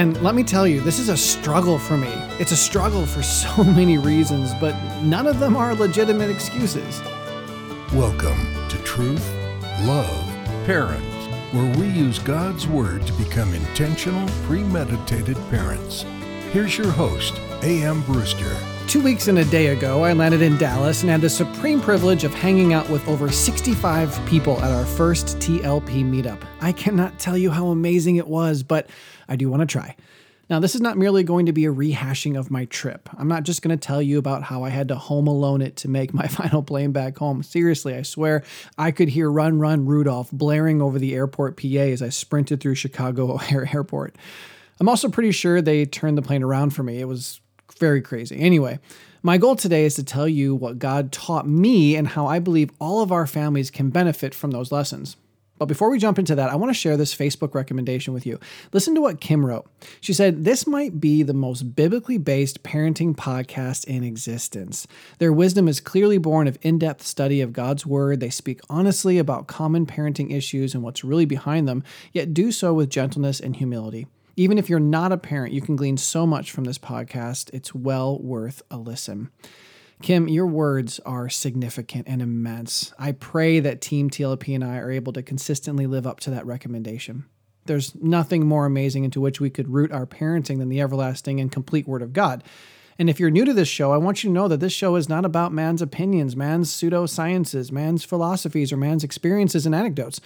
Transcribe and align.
And 0.00 0.18
let 0.22 0.34
me 0.34 0.42
tell 0.42 0.66
you, 0.66 0.80
this 0.80 0.98
is 0.98 1.10
a 1.10 1.16
struggle 1.16 1.78
for 1.78 1.94
me. 1.94 2.08
It's 2.38 2.52
a 2.52 2.56
struggle 2.56 3.04
for 3.04 3.22
so 3.44 3.62
many 3.62 3.98
reasons, 3.98 4.54
but 4.54 4.74
none 5.02 5.26
of 5.26 5.38
them 5.38 5.58
are 5.58 5.74
legitimate 5.74 6.30
excuses. 6.30 7.02
Welcome 7.92 8.38
to 8.70 8.78
Truth, 8.78 9.30
Love, 9.82 10.24
Parents, 10.64 11.26
where 11.52 11.70
we 11.76 11.86
use 11.86 12.18
God's 12.18 12.66
Word 12.66 13.06
to 13.08 13.12
become 13.12 13.52
intentional, 13.52 14.26
premeditated 14.46 15.36
parents. 15.50 16.06
Here's 16.50 16.78
your 16.78 16.90
host, 16.92 17.38
A.M. 17.62 18.00
Brewster. 18.04 18.56
Two 18.90 19.00
weeks 19.00 19.28
and 19.28 19.38
a 19.38 19.44
day 19.44 19.68
ago, 19.68 20.02
I 20.02 20.14
landed 20.14 20.42
in 20.42 20.56
Dallas 20.56 21.02
and 21.02 21.10
had 21.10 21.20
the 21.20 21.30
supreme 21.30 21.80
privilege 21.80 22.24
of 22.24 22.34
hanging 22.34 22.72
out 22.72 22.90
with 22.90 23.06
over 23.06 23.30
65 23.30 24.26
people 24.26 24.60
at 24.60 24.72
our 24.72 24.84
first 24.84 25.38
TLP 25.38 26.02
meetup. 26.02 26.42
I 26.60 26.72
cannot 26.72 27.16
tell 27.20 27.38
you 27.38 27.52
how 27.52 27.68
amazing 27.68 28.16
it 28.16 28.26
was, 28.26 28.64
but 28.64 28.90
I 29.28 29.36
do 29.36 29.48
want 29.48 29.60
to 29.60 29.66
try. 29.66 29.94
Now, 30.48 30.58
this 30.58 30.74
is 30.74 30.80
not 30.80 30.98
merely 30.98 31.22
going 31.22 31.46
to 31.46 31.52
be 31.52 31.66
a 31.66 31.72
rehashing 31.72 32.36
of 32.36 32.50
my 32.50 32.64
trip. 32.64 33.08
I'm 33.16 33.28
not 33.28 33.44
just 33.44 33.62
going 33.62 33.78
to 33.78 33.80
tell 33.80 34.02
you 34.02 34.18
about 34.18 34.42
how 34.42 34.64
I 34.64 34.70
had 34.70 34.88
to 34.88 34.96
home 34.96 35.28
alone 35.28 35.62
it 35.62 35.76
to 35.76 35.88
make 35.88 36.12
my 36.12 36.26
final 36.26 36.60
plane 36.60 36.90
back 36.90 37.16
home. 37.16 37.44
Seriously, 37.44 37.94
I 37.94 38.02
swear 38.02 38.42
I 38.76 38.90
could 38.90 39.10
hear 39.10 39.30
Run 39.30 39.60
Run 39.60 39.86
Rudolph 39.86 40.32
blaring 40.32 40.82
over 40.82 40.98
the 40.98 41.14
airport 41.14 41.56
PA 41.56 41.78
as 41.78 42.02
I 42.02 42.08
sprinted 42.08 42.60
through 42.60 42.74
Chicago 42.74 43.30
O'Hare 43.34 43.68
Airport. 43.72 44.16
I'm 44.80 44.88
also 44.88 45.08
pretty 45.08 45.30
sure 45.30 45.62
they 45.62 45.86
turned 45.86 46.18
the 46.18 46.22
plane 46.22 46.42
around 46.42 46.70
for 46.70 46.82
me. 46.82 46.98
It 46.98 47.06
was 47.06 47.40
very 47.78 48.00
crazy. 48.00 48.38
Anyway, 48.38 48.78
my 49.22 49.36
goal 49.36 49.56
today 49.56 49.84
is 49.84 49.94
to 49.96 50.04
tell 50.04 50.28
you 50.28 50.54
what 50.54 50.78
God 50.78 51.12
taught 51.12 51.46
me 51.46 51.94
and 51.96 52.08
how 52.08 52.26
I 52.26 52.38
believe 52.38 52.70
all 52.80 53.02
of 53.02 53.12
our 53.12 53.26
families 53.26 53.70
can 53.70 53.90
benefit 53.90 54.34
from 54.34 54.50
those 54.50 54.72
lessons. 54.72 55.16
But 55.60 55.68
before 55.68 55.90
we 55.90 55.98
jump 55.98 56.18
into 56.18 56.34
that, 56.36 56.48
I 56.48 56.56
want 56.56 56.70
to 56.70 56.74
share 56.74 56.96
this 56.96 57.14
Facebook 57.14 57.54
recommendation 57.54 58.14
with 58.14 58.24
you. 58.24 58.40
Listen 58.72 58.94
to 58.94 59.02
what 59.02 59.20
Kim 59.20 59.44
wrote. 59.44 59.70
She 60.00 60.14
said, 60.14 60.44
This 60.44 60.66
might 60.66 61.00
be 61.00 61.22
the 61.22 61.34
most 61.34 61.76
biblically 61.76 62.16
based 62.16 62.62
parenting 62.62 63.14
podcast 63.14 63.84
in 63.84 64.02
existence. 64.02 64.86
Their 65.18 65.34
wisdom 65.34 65.68
is 65.68 65.78
clearly 65.78 66.16
born 66.16 66.48
of 66.48 66.56
in 66.62 66.78
depth 66.78 67.04
study 67.04 67.42
of 67.42 67.52
God's 67.52 67.84
Word. 67.84 68.20
They 68.20 68.30
speak 68.30 68.60
honestly 68.70 69.18
about 69.18 69.48
common 69.48 69.84
parenting 69.84 70.34
issues 70.34 70.72
and 70.72 70.82
what's 70.82 71.04
really 71.04 71.26
behind 71.26 71.68
them, 71.68 71.84
yet 72.10 72.32
do 72.32 72.52
so 72.52 72.72
with 72.72 72.88
gentleness 72.88 73.38
and 73.38 73.54
humility. 73.54 74.06
Even 74.36 74.58
if 74.58 74.68
you're 74.68 74.80
not 74.80 75.12
a 75.12 75.18
parent, 75.18 75.52
you 75.52 75.60
can 75.60 75.76
glean 75.76 75.96
so 75.96 76.26
much 76.26 76.50
from 76.50 76.64
this 76.64 76.78
podcast. 76.78 77.50
It's 77.52 77.74
well 77.74 78.18
worth 78.18 78.62
a 78.70 78.76
listen. 78.76 79.30
Kim, 80.02 80.28
your 80.28 80.46
words 80.46 80.98
are 81.00 81.28
significant 81.28 82.08
and 82.08 82.22
immense. 82.22 82.94
I 82.98 83.12
pray 83.12 83.60
that 83.60 83.82
Team 83.82 84.08
TLP 84.08 84.54
and 84.54 84.64
I 84.64 84.78
are 84.78 84.90
able 84.90 85.12
to 85.12 85.22
consistently 85.22 85.86
live 85.86 86.06
up 86.06 86.20
to 86.20 86.30
that 86.30 86.46
recommendation. 86.46 87.26
There's 87.66 87.94
nothing 87.96 88.46
more 88.46 88.64
amazing 88.64 89.04
into 89.04 89.20
which 89.20 89.40
we 89.40 89.50
could 89.50 89.68
root 89.68 89.92
our 89.92 90.06
parenting 90.06 90.58
than 90.58 90.70
the 90.70 90.80
everlasting 90.80 91.38
and 91.38 91.52
complete 91.52 91.86
Word 91.86 92.00
of 92.00 92.14
God. 92.14 92.42
And 92.98 93.10
if 93.10 93.20
you're 93.20 93.30
new 93.30 93.44
to 93.44 93.52
this 93.52 93.68
show, 93.68 93.92
I 93.92 93.98
want 93.98 94.22
you 94.22 94.28
to 94.28 94.34
know 94.34 94.48
that 94.48 94.60
this 94.60 94.72
show 94.72 94.96
is 94.96 95.08
not 95.08 95.24
about 95.24 95.52
man's 95.52 95.82
opinions, 95.82 96.34
man's 96.34 96.70
pseudosciences, 96.70 97.70
man's 97.70 98.04
philosophies, 98.04 98.72
or 98.72 98.76
man's 98.76 99.04
experiences 99.04 99.66
and 99.66 99.74
anecdotes. 99.74 100.20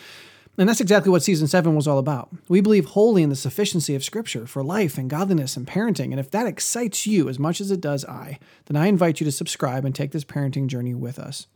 And 0.56 0.68
that's 0.68 0.80
exactly 0.80 1.10
what 1.10 1.22
season 1.22 1.48
seven 1.48 1.74
was 1.74 1.88
all 1.88 1.98
about. 1.98 2.28
We 2.48 2.60
believe 2.60 2.86
wholly 2.86 3.22
in 3.22 3.28
the 3.28 3.36
sufficiency 3.36 3.94
of 3.94 4.04
Scripture 4.04 4.46
for 4.46 4.62
life 4.62 4.96
and 4.96 5.10
godliness 5.10 5.56
and 5.56 5.66
parenting. 5.66 6.12
And 6.12 6.20
if 6.20 6.30
that 6.30 6.46
excites 6.46 7.06
you 7.06 7.28
as 7.28 7.38
much 7.40 7.60
as 7.60 7.70
it 7.70 7.80
does 7.80 8.04
I, 8.04 8.38
then 8.66 8.76
I 8.76 8.86
invite 8.86 9.20
you 9.20 9.24
to 9.24 9.32
subscribe 9.32 9.84
and 9.84 9.94
take 9.94 10.12
this 10.12 10.24
parenting 10.24 10.68
journey 10.68 10.94
with 10.94 11.18
us. 11.18 11.48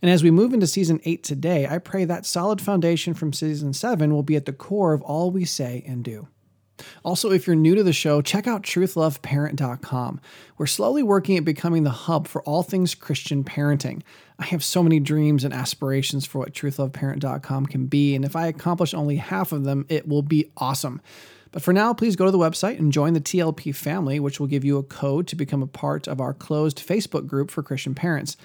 And 0.00 0.10
as 0.10 0.22
we 0.22 0.30
move 0.30 0.54
into 0.54 0.66
season 0.66 1.00
eight 1.04 1.22
today, 1.22 1.66
I 1.66 1.78
pray 1.78 2.04
that 2.04 2.24
solid 2.24 2.60
foundation 2.60 3.14
from 3.14 3.32
season 3.32 3.72
seven 3.72 4.14
will 4.14 4.22
be 4.22 4.36
at 4.36 4.46
the 4.46 4.52
core 4.52 4.92
of 4.92 5.02
all 5.02 5.30
we 5.30 5.44
say 5.44 5.82
and 5.86 6.04
do. 6.04 6.28
Also, 7.04 7.30
if 7.30 7.46
you're 7.46 7.56
new 7.56 7.74
to 7.74 7.82
the 7.82 7.92
show, 7.92 8.20
check 8.20 8.46
out 8.46 8.62
truthloveparent.com. 8.62 10.20
We're 10.58 10.66
slowly 10.66 11.02
working 11.02 11.36
at 11.36 11.44
becoming 11.44 11.84
the 11.84 11.90
hub 11.90 12.28
for 12.28 12.42
all 12.42 12.62
things 12.62 12.94
Christian 12.94 13.44
parenting. 13.44 14.02
I 14.38 14.44
have 14.46 14.62
so 14.62 14.82
many 14.82 15.00
dreams 15.00 15.44
and 15.44 15.54
aspirations 15.54 16.26
for 16.26 16.38
what 16.38 16.52
truthloveparent.com 16.52 17.66
can 17.66 17.86
be, 17.86 18.14
and 18.14 18.24
if 18.24 18.36
I 18.36 18.46
accomplish 18.46 18.94
only 18.94 19.16
half 19.16 19.52
of 19.52 19.64
them, 19.64 19.86
it 19.88 20.06
will 20.06 20.22
be 20.22 20.50
awesome. 20.56 21.00
But 21.52 21.62
for 21.62 21.72
now, 21.72 21.94
please 21.94 22.16
go 22.16 22.26
to 22.26 22.30
the 22.30 22.38
website 22.38 22.78
and 22.78 22.92
join 22.92 23.14
the 23.14 23.20
TLP 23.20 23.74
family, 23.74 24.20
which 24.20 24.38
will 24.38 24.46
give 24.46 24.64
you 24.64 24.76
a 24.76 24.82
code 24.82 25.26
to 25.28 25.36
become 25.36 25.62
a 25.62 25.66
part 25.66 26.06
of 26.06 26.20
our 26.20 26.34
closed 26.34 26.86
Facebook 26.86 27.26
group 27.26 27.50
for 27.50 27.62
Christian 27.62 27.94
parents. 27.94 28.36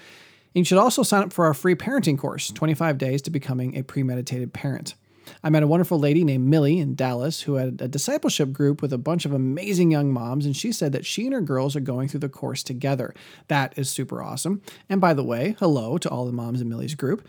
And 0.54 0.60
you 0.60 0.64
should 0.64 0.78
also 0.78 1.02
sign 1.02 1.24
up 1.24 1.32
for 1.32 1.44
our 1.44 1.52
free 1.54 1.74
parenting 1.74 2.18
course 2.18 2.50
25 2.50 2.96
Days 2.96 3.20
to 3.22 3.30
Becoming 3.30 3.76
a 3.76 3.82
Premeditated 3.82 4.54
Parent. 4.54 4.94
I 5.42 5.50
met 5.50 5.62
a 5.62 5.66
wonderful 5.66 5.98
lady 5.98 6.24
named 6.24 6.48
Millie 6.48 6.78
in 6.78 6.94
Dallas 6.94 7.42
who 7.42 7.54
had 7.54 7.80
a 7.80 7.88
discipleship 7.88 8.52
group 8.52 8.82
with 8.82 8.92
a 8.92 8.98
bunch 8.98 9.24
of 9.24 9.32
amazing 9.32 9.90
young 9.90 10.12
moms, 10.12 10.46
and 10.46 10.56
she 10.56 10.72
said 10.72 10.92
that 10.92 11.06
she 11.06 11.24
and 11.24 11.34
her 11.34 11.40
girls 11.40 11.74
are 11.76 11.80
going 11.80 12.08
through 12.08 12.20
the 12.20 12.28
course 12.28 12.62
together. 12.62 13.14
That 13.48 13.74
is 13.76 13.90
super 13.90 14.22
awesome. 14.22 14.62
And 14.88 15.00
by 15.00 15.14
the 15.14 15.24
way, 15.24 15.56
hello 15.58 15.98
to 15.98 16.08
all 16.08 16.26
the 16.26 16.32
moms 16.32 16.60
in 16.60 16.68
Millie's 16.68 16.94
group. 16.94 17.26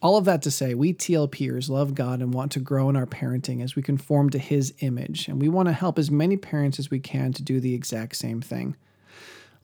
All 0.00 0.16
of 0.16 0.24
that 0.26 0.42
to 0.42 0.50
say, 0.50 0.74
we 0.74 0.94
TLPers 0.94 1.68
love 1.68 1.94
God 1.94 2.20
and 2.20 2.32
want 2.32 2.52
to 2.52 2.60
grow 2.60 2.88
in 2.88 2.94
our 2.94 3.06
parenting 3.06 3.62
as 3.62 3.74
we 3.74 3.82
conform 3.82 4.30
to 4.30 4.38
His 4.38 4.72
image, 4.78 5.26
and 5.26 5.40
we 5.40 5.48
want 5.48 5.66
to 5.66 5.72
help 5.72 5.98
as 5.98 6.10
many 6.10 6.36
parents 6.36 6.78
as 6.78 6.90
we 6.90 7.00
can 7.00 7.32
to 7.32 7.42
do 7.42 7.58
the 7.58 7.74
exact 7.74 8.14
same 8.14 8.40
thing. 8.40 8.76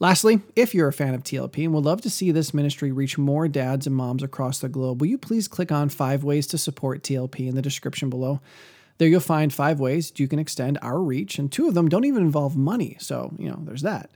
Lastly, 0.00 0.41
if 0.56 0.75
you're 0.75 0.88
a 0.88 0.93
fan 0.93 1.15
of 1.15 1.22
TLP 1.22 1.65
and 1.65 1.72
would 1.72 1.84
love 1.84 2.00
to 2.03 2.10
see 2.10 2.32
this 2.32 2.53
ministry 2.53 2.91
reach 2.91 3.16
more 3.16 3.47
dads 3.47 3.87
and 3.87 3.94
moms 3.94 4.22
across 4.22 4.59
the 4.59 4.69
globe, 4.69 5.00
will 5.00 5.09
you 5.09 5.19
please 5.19 5.47
click 5.47 5.71
on 5.71 5.88
five 5.88 6.25
ways 6.25 6.47
to 6.49 6.59
support 6.59 7.03
TLP 7.03 7.49
in 7.49 7.55
the 7.55 7.62
description 7.62 8.10
below? 8.10 8.41
There 8.99 9.09
you'll 9.09 9.21
find 9.21 9.53
five 9.53 9.81
ways 9.81 10.12
you 10.16 10.28
can 10.28 10.38
extend 10.38 10.78
our 10.83 11.00
reach, 11.00 11.38
and 11.38 11.50
two 11.50 11.69
of 11.69 11.75
them 11.75 11.88
don't 11.88 12.04
even 12.04 12.22
involve 12.22 12.56
money, 12.56 12.97
so, 13.00 13.34
you 13.38 13.49
know, 13.49 13.60
there's 13.62 13.83
that. 13.83 14.10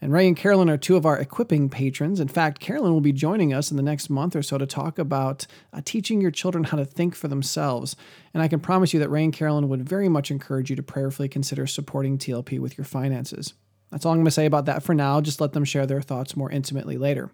And 0.00 0.12
Ray 0.12 0.26
and 0.26 0.36
Carolyn 0.36 0.68
are 0.68 0.76
two 0.76 0.96
of 0.96 1.06
our 1.06 1.16
equipping 1.16 1.68
patrons. 1.68 2.18
In 2.18 2.26
fact, 2.26 2.58
Carolyn 2.58 2.92
will 2.92 3.00
be 3.00 3.12
joining 3.12 3.54
us 3.54 3.70
in 3.70 3.76
the 3.76 3.84
next 3.84 4.10
month 4.10 4.34
or 4.34 4.42
so 4.42 4.58
to 4.58 4.66
talk 4.66 4.98
about 4.98 5.46
uh, 5.72 5.80
teaching 5.84 6.20
your 6.20 6.32
children 6.32 6.64
how 6.64 6.76
to 6.76 6.84
think 6.84 7.14
for 7.14 7.28
themselves. 7.28 7.94
And 8.34 8.42
I 8.42 8.48
can 8.48 8.58
promise 8.58 8.92
you 8.92 8.98
that 8.98 9.10
Ray 9.10 9.22
and 9.22 9.32
Carolyn 9.32 9.68
would 9.68 9.88
very 9.88 10.08
much 10.08 10.32
encourage 10.32 10.70
you 10.70 10.76
to 10.76 10.82
prayerfully 10.82 11.28
consider 11.28 11.68
supporting 11.68 12.18
TLP 12.18 12.58
with 12.58 12.76
your 12.76 12.84
finances. 12.84 13.54
That's 13.92 14.06
all 14.06 14.12
I'm 14.12 14.18
going 14.18 14.24
to 14.24 14.30
say 14.32 14.46
about 14.46 14.64
that 14.64 14.82
for 14.82 14.94
now. 14.94 15.20
Just 15.20 15.40
let 15.40 15.52
them 15.52 15.64
share 15.64 15.86
their 15.86 16.00
thoughts 16.00 16.34
more 16.34 16.50
intimately 16.50 16.96
later. 16.96 17.30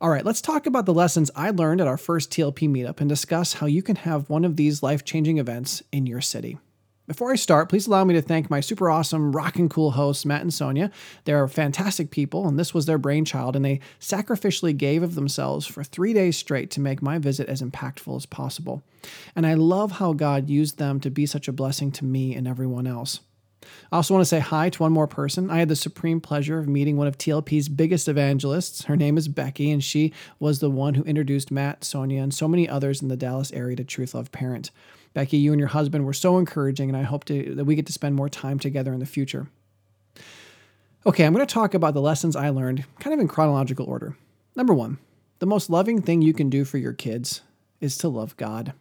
All 0.00 0.08
right, 0.08 0.24
let's 0.24 0.40
talk 0.40 0.66
about 0.66 0.86
the 0.86 0.94
lessons 0.94 1.30
I 1.36 1.50
learned 1.50 1.80
at 1.80 1.86
our 1.86 1.96
first 1.96 2.30
TLP 2.30 2.68
meetup 2.68 3.00
and 3.00 3.08
discuss 3.08 3.54
how 3.54 3.66
you 3.66 3.82
can 3.82 3.96
have 3.96 4.28
one 4.28 4.44
of 4.44 4.56
these 4.56 4.82
life 4.82 5.04
changing 5.04 5.38
events 5.38 5.82
in 5.92 6.06
your 6.06 6.20
city. 6.20 6.58
Before 7.06 7.32
I 7.32 7.36
start, 7.36 7.68
please 7.68 7.86
allow 7.86 8.04
me 8.04 8.14
to 8.14 8.22
thank 8.22 8.50
my 8.50 8.60
super 8.60 8.90
awesome, 8.90 9.30
rock 9.30 9.56
and 9.56 9.70
cool 9.70 9.92
hosts, 9.92 10.26
Matt 10.26 10.42
and 10.42 10.52
Sonia. 10.52 10.90
They're 11.24 11.46
fantastic 11.46 12.10
people, 12.10 12.48
and 12.48 12.58
this 12.58 12.74
was 12.74 12.86
their 12.86 12.98
brainchild, 12.98 13.54
and 13.54 13.64
they 13.64 13.80
sacrificially 14.00 14.76
gave 14.76 15.04
of 15.04 15.14
themselves 15.14 15.66
for 15.66 15.84
three 15.84 16.12
days 16.12 16.36
straight 16.36 16.70
to 16.72 16.80
make 16.80 17.00
my 17.00 17.18
visit 17.18 17.48
as 17.48 17.62
impactful 17.62 18.16
as 18.16 18.26
possible. 18.26 18.82
And 19.36 19.46
I 19.46 19.54
love 19.54 19.92
how 19.92 20.14
God 20.14 20.50
used 20.50 20.78
them 20.78 20.98
to 21.00 21.10
be 21.10 21.26
such 21.26 21.46
a 21.46 21.52
blessing 21.52 21.92
to 21.92 22.04
me 22.04 22.34
and 22.34 22.48
everyone 22.48 22.88
else. 22.88 23.20
I 23.92 23.96
also 23.96 24.14
want 24.14 24.22
to 24.22 24.28
say 24.28 24.40
hi 24.40 24.70
to 24.70 24.82
one 24.82 24.92
more 24.92 25.06
person. 25.06 25.50
I 25.50 25.58
had 25.58 25.68
the 25.68 25.76
supreme 25.76 26.20
pleasure 26.20 26.58
of 26.58 26.68
meeting 26.68 26.96
one 26.96 27.06
of 27.06 27.18
TLP's 27.18 27.68
biggest 27.68 28.08
evangelists. 28.08 28.84
Her 28.84 28.96
name 28.96 29.16
is 29.16 29.28
Becky, 29.28 29.70
and 29.70 29.82
she 29.82 30.12
was 30.38 30.58
the 30.58 30.70
one 30.70 30.94
who 30.94 31.04
introduced 31.04 31.50
Matt, 31.50 31.84
Sonia, 31.84 32.22
and 32.22 32.34
so 32.34 32.48
many 32.48 32.68
others 32.68 33.02
in 33.02 33.08
the 33.08 33.16
Dallas 33.16 33.52
area 33.52 33.76
to 33.76 33.84
Truth 33.84 34.14
Love 34.14 34.32
Parent. 34.32 34.70
Becky, 35.14 35.38
you 35.38 35.52
and 35.52 35.58
your 35.58 35.68
husband 35.68 36.04
were 36.04 36.12
so 36.12 36.36
encouraging, 36.36 36.90
and 36.90 36.96
I 36.96 37.02
hope 37.02 37.24
to, 37.24 37.54
that 37.54 37.64
we 37.64 37.74
get 37.74 37.86
to 37.86 37.92
spend 37.92 38.14
more 38.14 38.28
time 38.28 38.58
together 38.58 38.92
in 38.92 39.00
the 39.00 39.06
future. 39.06 39.48
Okay, 41.06 41.24
I'm 41.24 41.32
going 41.32 41.46
to 41.46 41.52
talk 41.52 41.72
about 41.72 41.94
the 41.94 42.00
lessons 42.00 42.34
I 42.36 42.50
learned 42.50 42.84
kind 42.98 43.14
of 43.14 43.20
in 43.20 43.28
chronological 43.28 43.86
order. 43.86 44.16
Number 44.56 44.74
one, 44.74 44.98
the 45.38 45.46
most 45.46 45.70
loving 45.70 46.02
thing 46.02 46.20
you 46.20 46.34
can 46.34 46.50
do 46.50 46.64
for 46.64 46.78
your 46.78 46.92
kids 46.92 47.42
is 47.80 47.96
to 47.98 48.08
love 48.08 48.36
God. 48.36 48.72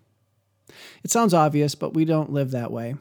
It 1.03 1.11
sounds 1.11 1.33
obvious, 1.33 1.75
but 1.75 1.93
we 1.93 2.03
don't 2.03 2.33
live 2.33 2.51
that 2.51 2.71
way. 2.71 2.95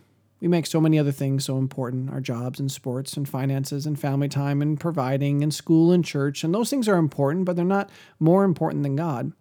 We 0.45 0.49
make 0.49 0.67
so 0.67 0.79
many 0.79 0.99
other 0.99 1.11
things 1.11 1.43
so 1.47 1.57
important 1.57 2.11
our 2.11 2.21
jobs 2.21 2.61
and 2.61 2.71
sports 2.71 3.17
and 3.17 3.27
finances 3.27 3.87
and 3.87 3.99
family 3.99 4.29
time 4.29 4.61
and 4.61 4.79
providing 4.79 5.43
and 5.43 5.55
school 5.55 5.91
and 5.91 6.05
church. 6.05 6.45
And 6.45 6.55
those 6.55 6.69
things 6.69 6.87
are 6.87 6.99
important, 6.99 7.47
but 7.47 7.57
they're 7.57 7.65
not 7.65 7.89
more 8.21 8.45
important 8.45 8.83
than 8.83 8.95
God. 8.95 9.33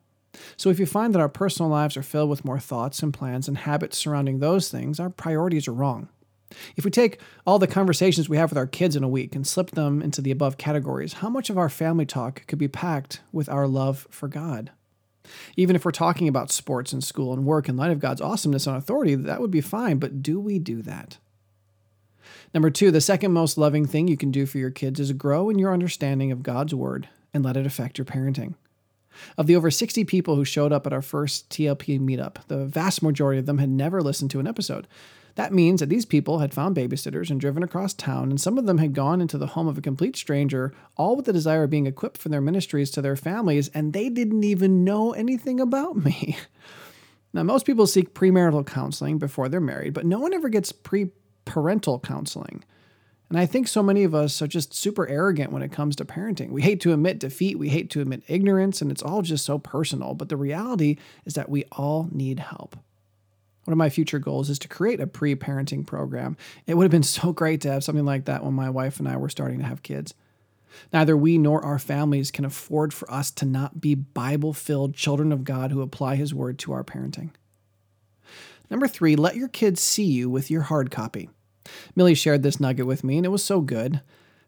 So 0.55 0.69
if 0.69 0.79
you 0.79 0.85
find 0.85 1.13
that 1.13 1.19
our 1.19 1.27
personal 1.27 1.69
lives 1.69 1.97
are 1.97 2.03
filled 2.03 2.29
with 2.29 2.45
more 2.45 2.57
thoughts 2.57 3.03
and 3.03 3.13
plans 3.13 3.49
and 3.49 3.57
habits 3.57 3.97
surrounding 3.97 4.39
those 4.39 4.69
things, 4.69 4.97
our 4.97 5.09
priorities 5.09 5.67
are 5.67 5.73
wrong. 5.73 6.07
If 6.77 6.85
we 6.85 6.91
take 6.91 7.19
all 7.45 7.59
the 7.59 7.67
conversations 7.67 8.29
we 8.29 8.37
have 8.37 8.51
with 8.51 8.57
our 8.57 8.65
kids 8.65 8.95
in 8.95 9.03
a 9.03 9.09
week 9.09 9.35
and 9.35 9.45
slip 9.45 9.71
them 9.71 10.01
into 10.01 10.21
the 10.21 10.31
above 10.31 10.57
categories, 10.57 11.15
how 11.15 11.29
much 11.29 11.49
of 11.49 11.57
our 11.57 11.67
family 11.67 12.05
talk 12.05 12.47
could 12.47 12.59
be 12.59 12.69
packed 12.69 13.19
with 13.33 13.49
our 13.49 13.67
love 13.67 14.07
for 14.09 14.29
God? 14.29 14.71
Even 15.55 15.75
if 15.75 15.85
we're 15.85 15.91
talking 15.91 16.27
about 16.27 16.51
sports 16.51 16.93
and 16.93 17.03
school 17.03 17.33
and 17.33 17.45
work 17.45 17.69
in 17.69 17.77
light 17.77 17.91
of 17.91 17.99
God's 17.99 18.21
awesomeness 18.21 18.67
and 18.67 18.75
authority, 18.75 19.15
that 19.15 19.41
would 19.41 19.51
be 19.51 19.61
fine, 19.61 19.97
but 19.97 20.21
do 20.21 20.39
we 20.39 20.59
do 20.59 20.81
that? 20.81 21.17
Number 22.53 22.69
two, 22.69 22.91
the 22.91 23.01
second 23.01 23.31
most 23.31 23.57
loving 23.57 23.85
thing 23.85 24.07
you 24.07 24.17
can 24.17 24.31
do 24.31 24.45
for 24.45 24.57
your 24.57 24.69
kids 24.69 24.99
is 24.99 25.11
grow 25.13 25.49
in 25.49 25.57
your 25.57 25.73
understanding 25.73 26.31
of 26.31 26.43
God's 26.43 26.73
word 26.75 27.09
and 27.33 27.43
let 27.43 27.57
it 27.57 27.65
affect 27.65 27.97
your 27.97 28.05
parenting. 28.05 28.53
Of 29.37 29.47
the 29.47 29.55
over 29.55 29.71
60 29.71 30.03
people 30.05 30.35
who 30.35 30.45
showed 30.45 30.71
up 30.71 30.85
at 30.85 30.93
our 30.93 31.01
first 31.01 31.49
TLP 31.49 31.99
meetup, 31.99 32.45
the 32.47 32.65
vast 32.65 33.01
majority 33.01 33.39
of 33.39 33.45
them 33.45 33.59
had 33.59 33.69
never 33.69 34.01
listened 34.01 34.31
to 34.31 34.39
an 34.39 34.47
episode. 34.47 34.87
That 35.35 35.53
means 35.53 35.79
that 35.79 35.89
these 35.89 36.05
people 36.05 36.39
had 36.39 36.53
found 36.53 36.75
babysitters 36.75 37.31
and 37.31 37.39
driven 37.39 37.63
across 37.63 37.93
town, 37.93 38.29
and 38.29 38.39
some 38.39 38.57
of 38.57 38.65
them 38.65 38.77
had 38.77 38.93
gone 38.93 39.19
into 39.19 39.37
the 39.37 39.47
home 39.47 39.67
of 39.67 39.77
a 39.77 39.81
complete 39.81 40.15
stranger, 40.15 40.73
all 40.95 41.15
with 41.15 41.25
the 41.25 41.33
desire 41.33 41.63
of 41.63 41.71
being 41.71 41.87
equipped 41.87 42.19
for 42.19 42.29
their 42.29 42.41
ministries 42.41 42.91
to 42.91 43.01
their 43.01 43.15
families, 43.15 43.69
and 43.69 43.93
they 43.93 44.09
didn't 44.09 44.43
even 44.43 44.83
know 44.83 45.11
anything 45.13 45.59
about 45.59 45.95
me. 45.95 46.37
Now, 47.35 47.41
most 47.41 47.65
people 47.65 47.87
seek 47.87 48.13
premarital 48.13 48.67
counseling 48.67 49.17
before 49.17 49.49
they're 49.49 49.59
married, 49.59 49.95
but 49.95 50.05
no 50.05 50.19
one 50.19 50.35
ever 50.35 50.49
gets 50.49 50.71
pre 50.71 51.09
parental 51.45 51.99
counseling. 51.99 52.63
And 53.29 53.39
I 53.39 53.47
think 53.47 53.67
so 53.67 53.81
many 53.81 54.03
of 54.03 54.13
us 54.13 54.41
are 54.43 54.47
just 54.47 54.75
super 54.75 55.07
arrogant 55.07 55.51
when 55.51 55.63
it 55.63 55.71
comes 55.71 55.95
to 55.95 56.05
parenting. 56.05 56.51
We 56.51 56.61
hate 56.61 56.79
to 56.81 56.93
admit 56.93 57.17
defeat, 57.19 57.57
we 57.57 57.69
hate 57.69 57.89
to 57.91 58.01
admit 58.01 58.21
ignorance, 58.27 58.81
and 58.81 58.91
it's 58.91 59.01
all 59.01 59.23
just 59.23 59.45
so 59.45 59.57
personal. 59.57 60.13
But 60.13 60.29
the 60.29 60.37
reality 60.37 60.97
is 61.25 61.33
that 61.33 61.49
we 61.49 61.63
all 61.71 62.07
need 62.11 62.37
help. 62.37 62.77
One 63.65 63.71
of 63.71 63.77
my 63.77 63.89
future 63.89 64.19
goals 64.19 64.49
is 64.49 64.59
to 64.59 64.67
create 64.67 64.99
a 64.99 65.07
pre 65.07 65.35
parenting 65.35 65.85
program. 65.85 66.37
It 66.67 66.75
would 66.75 66.83
have 66.83 66.91
been 66.91 67.03
so 67.03 67.31
great 67.31 67.61
to 67.61 67.71
have 67.71 67.83
something 67.83 68.05
like 68.05 68.25
that 68.25 68.43
when 68.43 68.53
my 68.53 68.69
wife 68.69 68.99
and 68.99 69.07
I 69.07 69.17
were 69.17 69.29
starting 69.29 69.59
to 69.59 69.65
have 69.65 69.83
kids. 69.83 70.13
Neither 70.91 71.15
we 71.15 71.37
nor 71.37 71.63
our 71.63 71.79
families 71.79 72.31
can 72.31 72.45
afford 72.45 72.93
for 72.93 73.09
us 73.11 73.31
to 73.31 73.45
not 73.45 73.79
be 73.79 73.95
Bible 73.95 74.53
filled 74.53 74.95
children 74.95 75.31
of 75.31 75.43
God 75.43 75.71
who 75.71 75.81
apply 75.81 76.15
His 76.15 76.33
word 76.33 76.57
to 76.59 76.73
our 76.73 76.83
parenting. 76.83 77.29
Number 78.69 78.87
three, 78.87 79.15
let 79.15 79.35
your 79.35 79.49
kids 79.49 79.81
see 79.81 80.05
you 80.05 80.29
with 80.29 80.49
your 80.49 80.63
hard 80.63 80.89
copy. 80.89 81.29
Millie 81.95 82.15
shared 82.15 82.43
this 82.43 82.59
nugget 82.59 82.87
with 82.87 83.03
me, 83.03 83.17
and 83.17 83.25
it 83.25 83.29
was 83.29 83.43
so 83.43 83.61
good. 83.61 84.01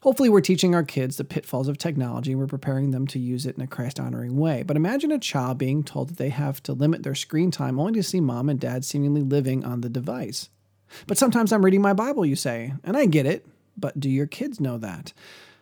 Hopefully, 0.06 0.30
we're 0.30 0.40
teaching 0.40 0.76
our 0.76 0.84
kids 0.84 1.18
the 1.18 1.24
pitfalls 1.24 1.68
of 1.68 1.80
technology 1.80 2.30
and 2.30 2.40
we're 2.40 2.46
preparing 2.46 2.92
them 2.92 3.08
to 3.08 3.18
use 3.18 3.48
it 3.48 3.56
in 3.56 3.64
a 3.64 3.68
Christ 3.68 4.00
honoring 4.00 4.38
way. 4.38 4.62
But 4.62 4.78
imagine 4.78 5.12
a 5.12 5.18
child 5.18 5.58
being 5.58 5.84
told 5.84 6.10
that 6.10 6.18
they 6.18 6.30
have 6.30 6.62
to 6.62 6.74
limit 6.74 7.02
their 7.02 7.16
screen 7.16 7.50
time 7.50 7.80
only 7.80 7.94
to 7.94 8.04
see 8.04 8.20
mom 8.20 8.48
and 8.48 8.60
dad 8.60 8.86
seemingly 8.86 9.24
living 9.24 9.66
on 9.66 9.82
the 9.82 9.90
device. 9.90 10.50
But 11.08 11.18
sometimes 11.18 11.52
I'm 11.52 11.66
reading 11.66 11.82
my 11.82 11.94
Bible, 11.94 12.24
you 12.24 12.36
say, 12.36 12.74
and 12.84 12.96
I 12.96 13.08
get 13.08 13.26
it, 13.26 13.48
but 13.76 14.00
do 14.00 14.08
your 14.08 14.28
kids 14.28 14.60
know 14.60 14.78
that? 14.78 15.12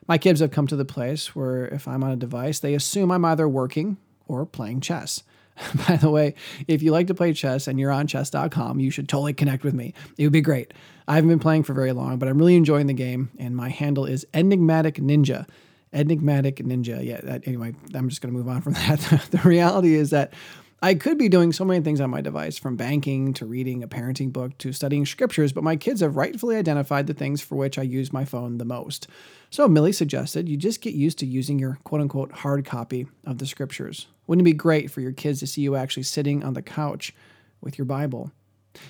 My 0.09 0.17
kids 0.17 0.41
have 0.41 0.51
come 0.51 0.67
to 0.67 0.75
the 0.75 0.83
place 0.83 1.33
where 1.33 1.65
if 1.67 1.87
I'm 1.87 2.03
on 2.03 2.11
a 2.11 2.17
device, 2.17 2.59
they 2.59 2.73
assume 2.73 3.11
I'm 3.11 3.23
either 3.23 3.47
working 3.47 3.95
or 4.27 4.45
playing 4.45 4.81
chess. 4.81 5.23
By 5.87 5.97
the 5.97 6.09
way, 6.09 6.35
if 6.67 6.81
you 6.81 6.91
like 6.91 7.07
to 7.07 7.13
play 7.13 7.33
chess 7.33 7.67
and 7.67 7.79
you're 7.79 7.91
on 7.91 8.07
chess.com, 8.07 8.79
you 8.79 8.89
should 8.89 9.07
totally 9.07 9.33
connect 9.33 9.63
with 9.63 9.73
me. 9.73 9.93
It 10.17 10.23
would 10.23 10.33
be 10.33 10.41
great. 10.41 10.73
I 11.07 11.15
haven't 11.15 11.29
been 11.29 11.39
playing 11.39 11.63
for 11.63 11.73
very 11.73 11.91
long, 11.91 12.17
but 12.17 12.29
I'm 12.29 12.37
really 12.37 12.55
enjoying 12.55 12.87
the 12.87 12.93
game, 12.93 13.29
and 13.37 13.55
my 13.55 13.69
handle 13.69 14.05
is 14.05 14.25
Enigmatic 14.33 14.95
Ninja. 14.95 15.47
Enigmatic 15.91 16.57
Ninja. 16.57 17.03
Yeah, 17.03 17.21
that, 17.21 17.47
anyway, 17.47 17.73
I'm 17.93 18.09
just 18.09 18.21
going 18.21 18.33
to 18.33 18.37
move 18.37 18.47
on 18.47 18.61
from 18.61 18.73
that. 18.73 19.27
the 19.31 19.41
reality 19.43 19.95
is 19.95 20.09
that 20.11 20.33
I 20.81 20.95
could 20.95 21.17
be 21.17 21.29
doing 21.29 21.53
so 21.53 21.63
many 21.63 21.81
things 21.81 22.01
on 22.01 22.09
my 22.09 22.19
device, 22.19 22.57
from 22.57 22.75
banking 22.75 23.33
to 23.35 23.45
reading 23.45 23.83
a 23.83 23.87
parenting 23.87 24.33
book 24.33 24.57
to 24.57 24.73
studying 24.73 25.05
scriptures, 25.05 25.53
but 25.53 25.63
my 25.63 25.77
kids 25.77 26.01
have 26.01 26.17
rightfully 26.17 26.57
identified 26.57 27.07
the 27.07 27.13
things 27.13 27.41
for 27.41 27.55
which 27.55 27.77
I 27.77 27.83
use 27.83 28.11
my 28.11 28.25
phone 28.25 28.57
the 28.57 28.65
most. 28.65 29.07
So 29.49 29.67
Millie 29.67 29.93
suggested 29.93 30.49
you 30.49 30.57
just 30.57 30.81
get 30.81 30.93
used 30.93 31.19
to 31.19 31.25
using 31.25 31.57
your 31.57 31.79
quote 31.85 32.01
unquote 32.01 32.31
hard 32.33 32.65
copy 32.65 33.07
of 33.25 33.37
the 33.37 33.45
scriptures. 33.45 34.07
Wouldn't 34.27 34.47
it 34.47 34.51
be 34.51 34.53
great 34.53 34.91
for 34.91 35.01
your 35.01 35.11
kids 35.11 35.39
to 35.39 35.47
see 35.47 35.61
you 35.61 35.75
actually 35.75 36.03
sitting 36.03 36.43
on 36.43 36.53
the 36.53 36.61
couch 36.61 37.13
with 37.61 37.77
your 37.77 37.85
Bible? 37.85 38.31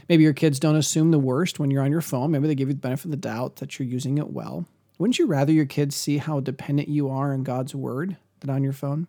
Maybe 0.07 0.23
your 0.23 0.33
kids 0.33 0.59
don't 0.59 0.75
assume 0.75 1.11
the 1.11 1.19
worst 1.19 1.59
when 1.59 1.71
you're 1.71 1.83
on 1.83 1.91
your 1.91 2.01
phone. 2.01 2.31
Maybe 2.31 2.47
they 2.47 2.55
give 2.55 2.69
you 2.69 2.75
the 2.75 2.79
benefit 2.79 3.05
of 3.05 3.11
the 3.11 3.17
doubt 3.17 3.57
that 3.57 3.77
you're 3.77 3.87
using 3.87 4.17
it 4.17 4.31
well. 4.31 4.65
Wouldn't 4.97 5.19
you 5.19 5.25
rather 5.25 5.51
your 5.51 5.65
kids 5.65 5.95
see 5.95 6.17
how 6.17 6.39
dependent 6.39 6.87
you 6.87 7.09
are 7.09 7.33
on 7.33 7.43
God's 7.43 7.75
word 7.75 8.15
than 8.39 8.49
on 8.49 8.63
your 8.63 8.73
phone? 8.73 9.07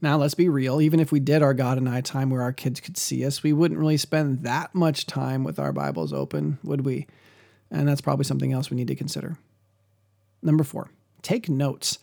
Now, 0.00 0.18
let's 0.18 0.34
be 0.34 0.48
real. 0.48 0.80
Even 0.80 1.00
if 1.00 1.10
we 1.10 1.20
did 1.20 1.42
our 1.42 1.54
God 1.54 1.78
and 1.78 1.88
I 1.88 2.02
time 2.02 2.30
where 2.30 2.42
our 2.42 2.52
kids 2.52 2.80
could 2.80 2.98
see 2.98 3.24
us, 3.24 3.42
we 3.42 3.52
wouldn't 3.52 3.80
really 3.80 3.96
spend 3.96 4.42
that 4.42 4.74
much 4.74 5.06
time 5.06 5.42
with 5.42 5.58
our 5.58 5.72
Bibles 5.72 6.12
open, 6.12 6.58
would 6.62 6.84
we? 6.84 7.06
And 7.70 7.88
that's 7.88 8.02
probably 8.02 8.24
something 8.24 8.52
else 8.52 8.70
we 8.70 8.76
need 8.76 8.88
to 8.88 8.94
consider. 8.94 9.38
Number 10.42 10.64
four, 10.64 10.90
take 11.22 11.48
notes. 11.48 11.98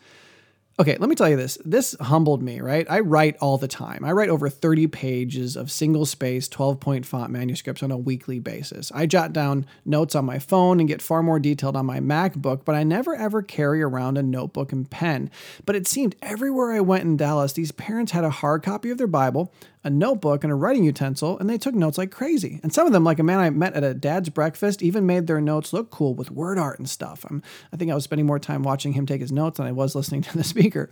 Okay, 0.81 0.97
let 0.97 1.11
me 1.11 1.15
tell 1.15 1.29
you 1.29 1.37
this. 1.37 1.59
This 1.63 1.95
humbled 2.01 2.41
me, 2.41 2.59
right? 2.59 2.87
I 2.89 3.01
write 3.01 3.37
all 3.37 3.59
the 3.59 3.67
time. 3.67 4.03
I 4.03 4.13
write 4.13 4.29
over 4.29 4.49
30 4.49 4.87
pages 4.87 5.55
of 5.55 5.69
single 5.69 6.07
space, 6.07 6.47
12 6.47 6.79
point 6.79 7.05
font 7.05 7.29
manuscripts 7.31 7.83
on 7.83 7.91
a 7.91 7.97
weekly 7.99 8.39
basis. 8.39 8.91
I 8.91 9.05
jot 9.05 9.31
down 9.31 9.67
notes 9.85 10.15
on 10.15 10.25
my 10.25 10.39
phone 10.39 10.79
and 10.79 10.89
get 10.89 10.99
far 10.99 11.21
more 11.21 11.37
detailed 11.37 11.75
on 11.75 11.85
my 11.85 11.99
MacBook, 11.99 12.65
but 12.65 12.73
I 12.73 12.81
never 12.81 13.15
ever 13.15 13.43
carry 13.43 13.83
around 13.83 14.17
a 14.17 14.23
notebook 14.23 14.71
and 14.71 14.89
pen. 14.89 15.29
But 15.67 15.75
it 15.75 15.87
seemed 15.87 16.15
everywhere 16.19 16.71
I 16.71 16.79
went 16.79 17.03
in 17.03 17.15
Dallas, 17.15 17.53
these 17.53 17.71
parents 17.71 18.13
had 18.13 18.23
a 18.23 18.31
hard 18.31 18.63
copy 18.63 18.89
of 18.89 18.97
their 18.97 19.05
Bible, 19.05 19.53
a 19.83 19.89
notebook 19.89 20.43
and 20.43 20.51
a 20.51 20.55
writing 20.55 20.83
utensil, 20.83 21.39
and 21.39 21.49
they 21.49 21.57
took 21.57 21.73
notes 21.73 21.97
like 21.97 22.11
crazy. 22.11 22.59
And 22.61 22.73
some 22.73 22.85
of 22.85 22.93
them, 22.93 23.03
like 23.03 23.19
a 23.19 23.23
man 23.23 23.39
I 23.39 23.49
met 23.49 23.73
at 23.73 23.83
a 23.83 23.93
dad's 23.93 24.29
breakfast, 24.29 24.81
even 24.83 25.05
made 25.05 25.27
their 25.27 25.41
notes 25.41 25.73
look 25.73 25.89
cool 25.89 26.13
with 26.13 26.31
word 26.31 26.57
art 26.57 26.77
and 26.77 26.89
stuff. 26.89 27.25
I'm, 27.29 27.41
I 27.73 27.77
think 27.77 27.91
I 27.91 27.95
was 27.95 28.03
spending 28.03 28.25
more 28.25 28.39
time 28.39 28.63
watching 28.63 28.93
him 28.93 29.05
take 29.05 29.21
his 29.21 29.31
notes 29.31 29.57
than 29.57 29.65
I 29.65 29.71
was 29.71 29.95
listening 29.95 30.21
to 30.23 30.37
the 30.37 30.43
speaker. 30.45 30.89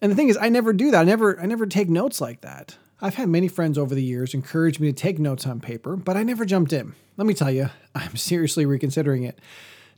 And 0.00 0.10
the 0.10 0.16
thing 0.16 0.28
is, 0.28 0.38
I 0.40 0.48
never 0.48 0.72
do 0.72 0.90
that. 0.90 1.00
I 1.00 1.04
never, 1.04 1.38
I 1.40 1.46
never 1.46 1.66
take 1.66 1.90
notes 1.90 2.20
like 2.20 2.40
that. 2.40 2.76
I've 3.02 3.14
had 3.14 3.28
many 3.28 3.48
friends 3.48 3.78
over 3.78 3.94
the 3.94 4.02
years 4.02 4.34
encourage 4.34 4.78
me 4.78 4.88
to 4.88 4.92
take 4.92 5.18
notes 5.18 5.46
on 5.46 5.60
paper, 5.60 5.96
but 5.96 6.16
I 6.16 6.22
never 6.22 6.44
jumped 6.44 6.72
in. 6.72 6.94
Let 7.16 7.26
me 7.26 7.34
tell 7.34 7.50
you, 7.50 7.70
I'm 7.94 8.16
seriously 8.16 8.64
reconsidering 8.64 9.24
it. 9.24 9.38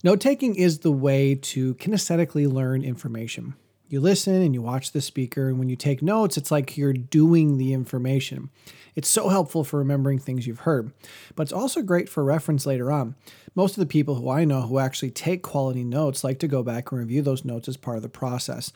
Note 0.03 0.19
taking 0.19 0.55
is 0.55 0.79
the 0.79 0.91
way 0.91 1.35
to 1.35 1.75
kinesthetically 1.75 2.51
learn 2.51 2.83
information. 2.83 3.55
You 3.93 4.01
listen 4.01 4.41
and 4.41 4.55
you 4.55 4.61
watch 4.63 4.91
the 4.91 5.01
speaker, 5.01 5.49
and 5.49 5.59
when 5.59 5.69
you 5.69 5.75
take 5.75 6.01
notes, 6.01 6.35
it's 6.35 6.49
like 6.49 6.79
you're 6.79 6.93
doing 6.93 7.59
the 7.59 7.73
information. 7.73 8.49
It's 8.95 9.07
so 9.07 9.29
helpful 9.29 9.63
for 9.63 9.77
remembering 9.77 10.17
things 10.17 10.47
you've 10.47 10.61
heard, 10.61 10.91
but 11.35 11.43
it's 11.43 11.53
also 11.53 11.83
great 11.83 12.09
for 12.09 12.23
reference 12.23 12.65
later 12.65 12.91
on. 12.91 13.13
Most 13.53 13.77
of 13.77 13.81
the 13.81 13.85
people 13.85 14.15
who 14.15 14.31
I 14.31 14.45
know 14.45 14.61
who 14.61 14.79
actually 14.79 15.11
take 15.11 15.43
quality 15.43 15.83
notes 15.83 16.23
like 16.23 16.39
to 16.39 16.47
go 16.47 16.63
back 16.63 16.91
and 16.91 17.01
review 17.01 17.21
those 17.21 17.45
notes 17.45 17.67
as 17.67 17.77
part 17.77 17.97
of 17.97 18.01
the 18.01 18.09
process. 18.09 18.73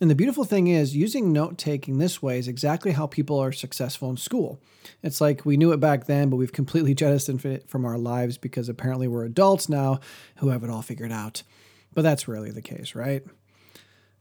And 0.00 0.08
the 0.08 0.14
beautiful 0.14 0.44
thing 0.44 0.68
is, 0.68 0.94
using 0.94 1.32
note 1.32 1.58
taking 1.58 1.98
this 1.98 2.22
way 2.22 2.38
is 2.38 2.46
exactly 2.46 2.92
how 2.92 3.08
people 3.08 3.40
are 3.40 3.50
successful 3.50 4.10
in 4.10 4.16
school. 4.16 4.60
It's 5.02 5.20
like 5.20 5.44
we 5.44 5.56
knew 5.56 5.72
it 5.72 5.80
back 5.80 6.06
then, 6.06 6.30
but 6.30 6.36
we've 6.36 6.52
completely 6.52 6.94
jettisoned 7.02 7.44
it 7.44 7.68
from 7.68 7.84
our 7.84 7.98
lives 7.98 8.38
because 8.38 8.68
apparently 8.68 9.08
we're 9.08 9.24
adults 9.24 9.68
now 9.68 9.98
who 10.36 10.50
have 10.50 10.62
it 10.62 10.70
all 10.70 10.82
figured 10.82 11.10
out. 11.10 11.42
But 11.92 12.02
that's 12.02 12.28
rarely 12.28 12.52
the 12.52 12.62
case, 12.62 12.94
right? 12.94 13.24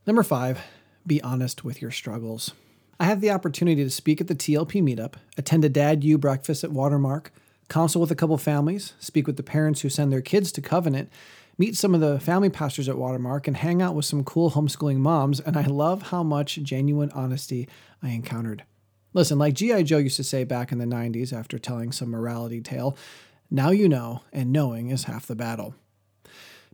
Number 0.08 0.24
five, 0.24 0.62
be 1.06 1.22
honest 1.22 1.64
with 1.64 1.80
your 1.80 1.92
struggles. 1.92 2.54
I 3.00 3.06
had 3.06 3.22
the 3.22 3.30
opportunity 3.30 3.84
to 3.84 3.90
speak 3.92 4.20
at 4.20 4.28
the 4.28 4.36
TLP 4.36 4.82
meetup, 4.82 5.14
attend 5.38 5.64
a 5.64 5.70
Dad 5.70 6.04
U 6.04 6.18
breakfast 6.18 6.64
at 6.64 6.72
Watermark, 6.72 7.32
counsel 7.70 8.02
with 8.02 8.10
a 8.10 8.16
couple 8.16 8.38
families, 8.40 8.94
speak 9.00 9.28
with 9.28 9.38
the 9.38 9.44
parents 9.44 9.82
who 9.82 9.90
send 9.90 10.12
their 10.12 10.22
kids 10.22 10.52
to 10.54 10.62
Covenant, 10.62 11.12
meet 11.60 11.76
some 11.76 11.94
of 11.94 12.02
the 12.02 12.20
family 12.20 12.50
pastors 12.50 12.90
at 12.90 12.98
Watermark, 12.98 13.48
and 13.48 13.58
hang 13.58 13.80
out 13.80 13.94
with 13.94 14.06
some 14.06 14.24
cool 14.24 14.52
homeschooling 14.52 14.98
moms. 14.98 15.40
And 15.40 15.56
I 15.56 15.66
love 15.68 16.02
how 16.04 16.24
much 16.24 16.56
genuine 16.64 17.12
honesty 17.12 17.70
I 18.02 18.10
encountered. 18.10 18.64
Listen, 19.14 19.38
like 19.38 19.54
G.I. 19.54 19.84
Joe 19.84 20.00
used 20.00 20.18
to 20.18 20.24
say 20.24 20.46
back 20.46 20.72
in 20.72 20.80
the 20.80 20.86
90s 20.86 21.32
after 21.32 21.60
telling 21.60 21.92
some 21.92 22.10
morality 22.10 22.60
tale, 22.60 22.98
now 23.52 23.70
you 23.70 23.88
know, 23.88 24.24
and 24.34 24.52
knowing 24.52 24.90
is 24.90 25.04
half 25.04 25.28
the 25.28 25.36
battle. 25.36 25.76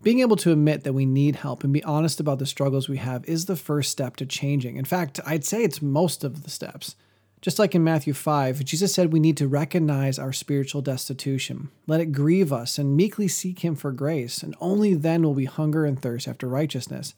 Being 0.03 0.19
able 0.19 0.35
to 0.37 0.51
admit 0.51 0.83
that 0.83 0.93
we 0.93 1.05
need 1.05 1.37
help 1.37 1.63
and 1.63 1.73
be 1.73 1.83
honest 1.83 2.19
about 2.19 2.37
the 2.37 2.45
struggles 2.45 2.87
we 2.87 2.97
have 2.97 3.25
is 3.25 3.45
the 3.45 3.55
first 3.55 3.91
step 3.91 4.15
to 4.17 4.25
changing. 4.25 4.77
In 4.77 4.85
fact, 4.85 5.19
I'd 5.25 5.43
say 5.43 5.63
it's 5.63 5.81
most 5.81 6.23
of 6.23 6.43
the 6.43 6.51
steps. 6.51 6.95
Just 7.41 7.59
like 7.59 7.73
in 7.73 7.83
Matthew 7.83 8.13
5, 8.13 8.63
Jesus 8.63 8.93
said 8.93 9.11
we 9.11 9.19
need 9.19 9.37
to 9.37 9.47
recognize 9.47 10.17
our 10.17 10.33
spiritual 10.33 10.81
destitution, 10.81 11.69
let 11.85 12.01
it 12.01 12.11
grieve 12.11 12.51
us, 12.51 12.77
and 12.77 12.95
meekly 12.95 13.27
seek 13.27 13.59
Him 13.59 13.75
for 13.75 13.91
grace, 13.91 14.41
and 14.41 14.55
only 14.59 14.93
then 14.93 15.23
will 15.23 15.33
we 15.33 15.45
hunger 15.45 15.85
and 15.85 16.01
thirst 16.01 16.27
after 16.27 16.47
righteousness. 16.47 17.13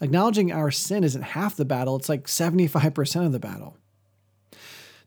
Acknowledging 0.00 0.52
our 0.52 0.70
sin 0.70 1.02
isn't 1.02 1.22
half 1.22 1.56
the 1.56 1.64
battle, 1.64 1.96
it's 1.96 2.08
like 2.08 2.26
75% 2.26 3.26
of 3.26 3.32
the 3.32 3.40
battle. 3.40 3.76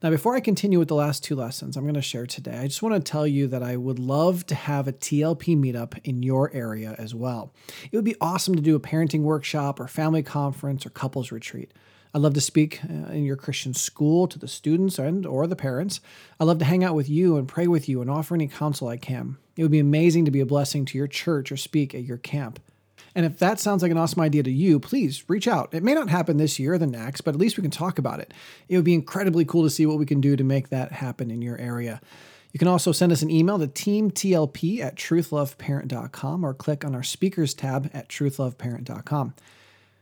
Now, 0.03 0.10
before 0.10 0.36
I 0.36 0.39
continue 0.39 0.79
with 0.79 0.88
the 0.88 0.96
last 0.96 1.24
two 1.24 1.36
lessons 1.36 1.77
I'm 1.77 1.84
going 1.84 1.93
to 1.93 2.01
share 2.01 2.25
today, 2.25 2.58
I 2.58 2.65
just 2.65 2.81
want 2.81 2.96
to 2.96 3.12
tell 3.12 3.27
you 3.27 3.46
that 3.50 3.62
I 3.62 3.77
would 3.77 4.00
love 4.00 4.48
to 4.48 4.55
have 4.55 4.88
a 4.88 4.93
TLP 4.93 5.55
meetup 5.55 6.00
in 6.03 6.24
your 6.24 6.51
area 6.55 6.96
as 6.98 7.13
well. 7.13 7.53
It 7.91 7.96
would 7.96 8.05
be 8.05 8.15
awesome 8.20 8.55
to 8.55 8.63
do 8.63 8.75
a 8.75 8.79
parenting 8.79 9.22
workshop 9.22 9.79
or 9.79 9.88
family 9.88 10.24
conference 10.24 10.88
or 10.88 10.89
couples 10.89 11.31
retreat. 11.31 11.72
I'd 12.15 12.24
love 12.24 12.34
to 12.34 12.41
speak 12.41 12.81
uh, 12.84 13.12
in 13.12 13.25
your 13.25 13.36
Christian 13.36 13.75
school 13.75 14.27
to 14.29 14.39
the 14.39 14.48
students 14.48 14.98
and 14.98 15.24
or 15.24 15.46
the 15.46 15.55
parents. 15.55 16.01
I'd 16.39 16.46
love 16.46 16.58
to 16.60 16.65
hang 16.65 16.84
out 16.84 16.96
with 16.96 17.08
you 17.08 17.38
and 17.38 17.48
pray 17.48 17.67
with 17.67 17.88
you 17.88 18.01
and 18.01 18.10
offer 18.10 18.34
any 18.34 18.48
counsel 18.48 18.88
I 18.88 18.98
can. 18.98 19.38
It 19.55 19.62
would 19.62 19.72
be 19.72 19.77
amazing 19.77 20.25
to 20.25 20.31
be 20.31 20.39
a 20.39 20.48
blessing 20.48 20.84
to 20.86 20.98
your 20.98 21.08
church 21.08 21.51
or 21.51 21.58
speak 21.58 21.93
at 21.93 22.03
your 22.03 22.17
camp. 22.17 22.60
And 23.13 23.25
if 23.25 23.39
that 23.39 23.60
sounds 23.60 23.82
like 23.82 23.91
an 23.91 23.98
awesome 23.98 24.22
idea 24.22 24.44
to 24.44 24.51
you, 24.51 24.80
please 24.80 25.30
reach 25.30 25.48
out. 25.48 25.74
It 25.74 25.84
may 25.84 25.94
not 25.94 26.10
happen 26.10 26.38
this 26.38 26.60
year 26.60 26.74
or 26.74 26.77
the 26.77 26.88
next, 26.88 27.22
but 27.22 27.34
at 27.34 27.39
least 27.39 27.58
we 27.58 27.62
can 27.62 27.72
talk 27.72 28.00
about 28.00 28.20
it. 28.20 28.34
It 28.70 28.75
would 28.77 28.86
be 28.86 28.94
incredibly 28.94 29.44
cool 29.44 29.63
to 29.63 29.70
see 29.70 29.86
what 29.86 30.00
we 30.00 30.06
can 30.06 30.22
do 30.22 30.36
to 30.36 30.44
make 30.44 30.70
that 30.70 30.94
happen 30.94 31.30
in 31.30 31.41
your 31.41 31.58
area. 31.58 32.01
You 32.51 32.58
can 32.58 32.68
also 32.68 32.91
send 32.91 33.12
us 33.12 33.22
an 33.22 33.32
email 33.32 33.60
to 33.60 33.68
teamtlp 33.68 34.80
at 34.82 34.96
truthloveparent.com 34.96 36.46
or 36.46 36.53
click 36.53 36.84
on 36.84 36.96
our 36.96 37.03
speakers 37.03 37.53
tab 37.53 37.89
at 37.94 38.10
truthloveparent.com. 38.10 39.34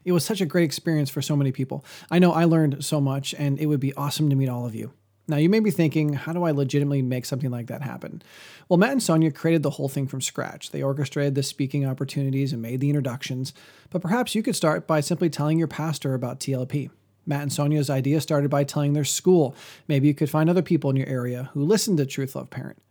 It 0.06 0.12
was 0.12 0.26
such 0.26 0.42
a 0.42 0.46
great 0.46 0.64
experience 0.64 1.10
for 1.10 1.22
so 1.22 1.36
many 1.36 1.52
people. 1.52 1.86
I 2.10 2.20
know 2.20 2.32
I 2.32 2.46
learned 2.46 2.84
so 2.84 3.02
much, 3.02 3.36
and 3.38 3.60
it 3.60 3.68
would 3.68 3.80
be 3.80 3.94
awesome 3.94 4.30
to 4.30 4.36
meet 4.36 4.50
all 4.50 4.66
of 4.66 4.74
you. 4.74 4.92
Now, 5.30 5.38
you 5.38 5.48
may 5.48 5.60
be 5.60 5.70
thinking, 5.70 6.14
how 6.14 6.34
do 6.34 6.44
I 6.44 6.52
legitimately 6.52 7.04
make 7.04 7.24
something 7.24 7.52
like 7.52 7.68
that 7.68 7.84
happen? 7.84 8.24
Well, 8.68 8.80
Matt 8.80 8.94
and 8.94 9.04
Sonia 9.04 9.30
created 9.30 9.62
the 9.62 9.70
whole 9.70 9.88
thing 9.88 10.08
from 10.08 10.22
scratch. 10.22 10.72
They 10.72 10.82
orchestrated 10.82 11.36
the 11.36 11.44
speaking 11.44 11.86
opportunities 11.86 12.52
and 12.52 12.64
made 12.64 12.80
the 12.80 12.90
introductions, 12.90 13.54
but 13.92 14.02
perhaps 14.02 14.34
you 14.34 14.42
could 14.42 14.56
start 14.56 14.88
by 14.88 15.02
simply 15.02 15.30
telling 15.30 15.60
your 15.60 15.68
pastor 15.68 16.16
about 16.16 16.40
TLP. 16.40 16.90
Matt 17.28 17.44
and 17.44 17.54
Sonia's 17.54 17.92
idea 17.92 18.22
started 18.22 18.50
by 18.50 18.64
telling 18.64 18.94
their 18.94 19.06
school. 19.06 19.56
Maybe 19.88 20.08
you 20.08 20.16
could 20.16 20.32
find 20.32 20.50
other 20.50 20.64
people 20.64 20.90
in 20.90 20.96
your 20.96 21.08
area 21.08 21.52
who 21.54 21.64
listen 21.64 21.96
to 21.98 22.08
Truth 22.08 22.36
Love 22.36 22.50
Parent. 22.50 22.82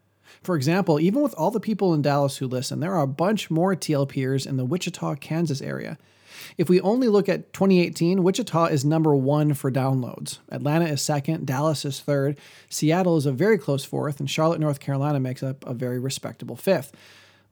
For 0.45 0.55
example, 0.55 1.01
even 1.01 1.23
with 1.23 1.35
all 1.35 1.51
the 1.51 1.59
people 1.59 1.93
in 1.93 2.03
Dallas 2.03 2.37
who 2.37 2.47
listen, 2.47 2.79
there 2.79 2.95
are 2.95 3.03
a 3.03 3.09
bunch 3.09 3.51
more 3.51 3.75
TLPers 3.75 4.47
in 4.47 4.57
the 4.57 4.65
Wichita, 4.65 5.17
Kansas 5.17 5.61
area. 5.61 5.99
If 6.57 6.69
we 6.69 6.81
only 6.81 7.09
look 7.09 7.29
at 7.29 7.53
2018, 7.53 8.23
Wichita 8.23 8.67
is 8.67 8.85
number 8.85 9.15
one 9.15 9.55
for 9.55 9.71
downloads. 9.71 10.39
Atlanta 10.51 10.87
is 10.87 11.03
second, 11.03 11.47
Dallas 11.47 11.85
is 11.85 12.01
third, 12.01 12.39
Seattle 12.69 13.17
is 13.17 13.27
a 13.27 13.33
very 13.33 13.59
close 13.59 13.85
fourth, 13.85 14.21
and 14.21 14.31
Charlotte, 14.31 14.61
North 14.61 14.81
Carolina 14.81 15.21
makes 15.21 15.43
up 15.43 15.65
a 15.67 15.75
very 15.75 15.99
respectable 15.99 16.57
fifth. 16.57 16.93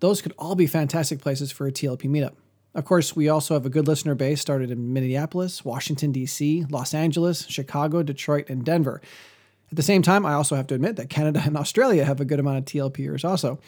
Those 0.00 0.20
could 0.20 0.34
all 0.38 0.54
be 0.54 0.66
fantastic 0.66 1.20
places 1.20 1.50
for 1.50 1.66
a 1.66 1.72
TLP 1.72 2.02
meetup. 2.02 2.34
Of 2.74 2.84
course, 2.84 3.16
we 3.16 3.30
also 3.30 3.54
have 3.54 3.64
a 3.64 3.70
good 3.70 3.86
listener 3.86 4.14
base 4.14 4.40
started 4.40 4.70
in 4.70 4.92
Minneapolis, 4.92 5.64
Washington, 5.64 6.12
D.C., 6.12 6.66
Los 6.68 6.92
Angeles, 6.92 7.46
Chicago, 7.48 8.02
Detroit, 8.02 8.50
and 8.50 8.64
Denver. 8.64 9.00
At 9.70 9.76
the 9.76 9.82
same 9.82 10.02
time, 10.02 10.24
I 10.24 10.34
also 10.34 10.54
have 10.56 10.66
to 10.68 10.74
admit 10.74 10.96
that 10.96 11.10
Canada 11.10 11.42
and 11.44 11.56
Australia 11.56 12.04
have 12.04 12.20
a 12.20 12.24
good 12.24 12.40
amount 12.40 12.58
of 12.58 12.64
TLPers 12.64 13.24
also. 13.24 13.58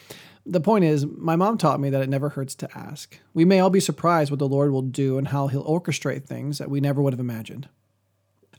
The 0.46 0.60
point 0.60 0.84
is, 0.84 1.04
my 1.04 1.36
mom 1.36 1.58
taught 1.58 1.80
me 1.80 1.90
that 1.90 2.00
it 2.00 2.08
never 2.08 2.30
hurts 2.30 2.54
to 2.56 2.78
ask. 2.78 3.18
We 3.34 3.44
may 3.44 3.60
all 3.60 3.70
be 3.70 3.80
surprised 3.80 4.30
what 4.30 4.38
the 4.38 4.48
Lord 4.48 4.70
will 4.70 4.82
do 4.82 5.18
and 5.18 5.28
how 5.28 5.48
He'll 5.48 5.64
orchestrate 5.64 6.24
things 6.24 6.58
that 6.58 6.70
we 6.70 6.80
never 6.80 7.02
would 7.02 7.12
have 7.12 7.20
imagined. 7.20 7.68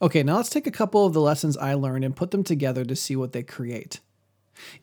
Okay, 0.02 0.24
now 0.24 0.38
let's 0.38 0.50
take 0.50 0.68
a 0.68 0.72
couple 0.72 1.06
of 1.06 1.14
the 1.14 1.22
lessons 1.22 1.58
I 1.58 1.74
learned 1.74 2.06
and 2.06 2.16
put 2.16 2.32
them 2.32 2.44
together 2.44 2.86
to 2.86 2.96
see 2.96 3.16
what 3.16 3.34
they 3.34 3.44
create. 3.44 4.00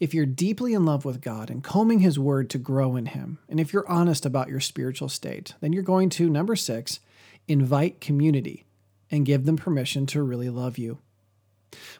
If 0.00 0.14
you're 0.14 0.26
deeply 0.26 0.74
in 0.74 0.84
love 0.84 1.04
with 1.04 1.20
God 1.20 1.50
and 1.50 1.62
combing 1.62 2.00
His 2.00 2.18
Word 2.18 2.50
to 2.50 2.58
grow 2.58 2.96
in 2.96 3.06
Him, 3.06 3.38
and 3.48 3.60
if 3.60 3.72
you're 3.72 3.88
honest 3.88 4.26
about 4.26 4.48
your 4.48 4.60
spiritual 4.60 5.08
state, 5.08 5.54
then 5.60 5.72
you're 5.72 5.82
going 5.82 6.10
to, 6.10 6.28
number 6.28 6.56
six, 6.56 7.00
invite 7.46 8.00
community 8.00 8.64
and 9.10 9.26
give 9.26 9.44
them 9.44 9.56
permission 9.56 10.06
to 10.06 10.22
really 10.22 10.50
love 10.50 10.78
you. 10.78 10.98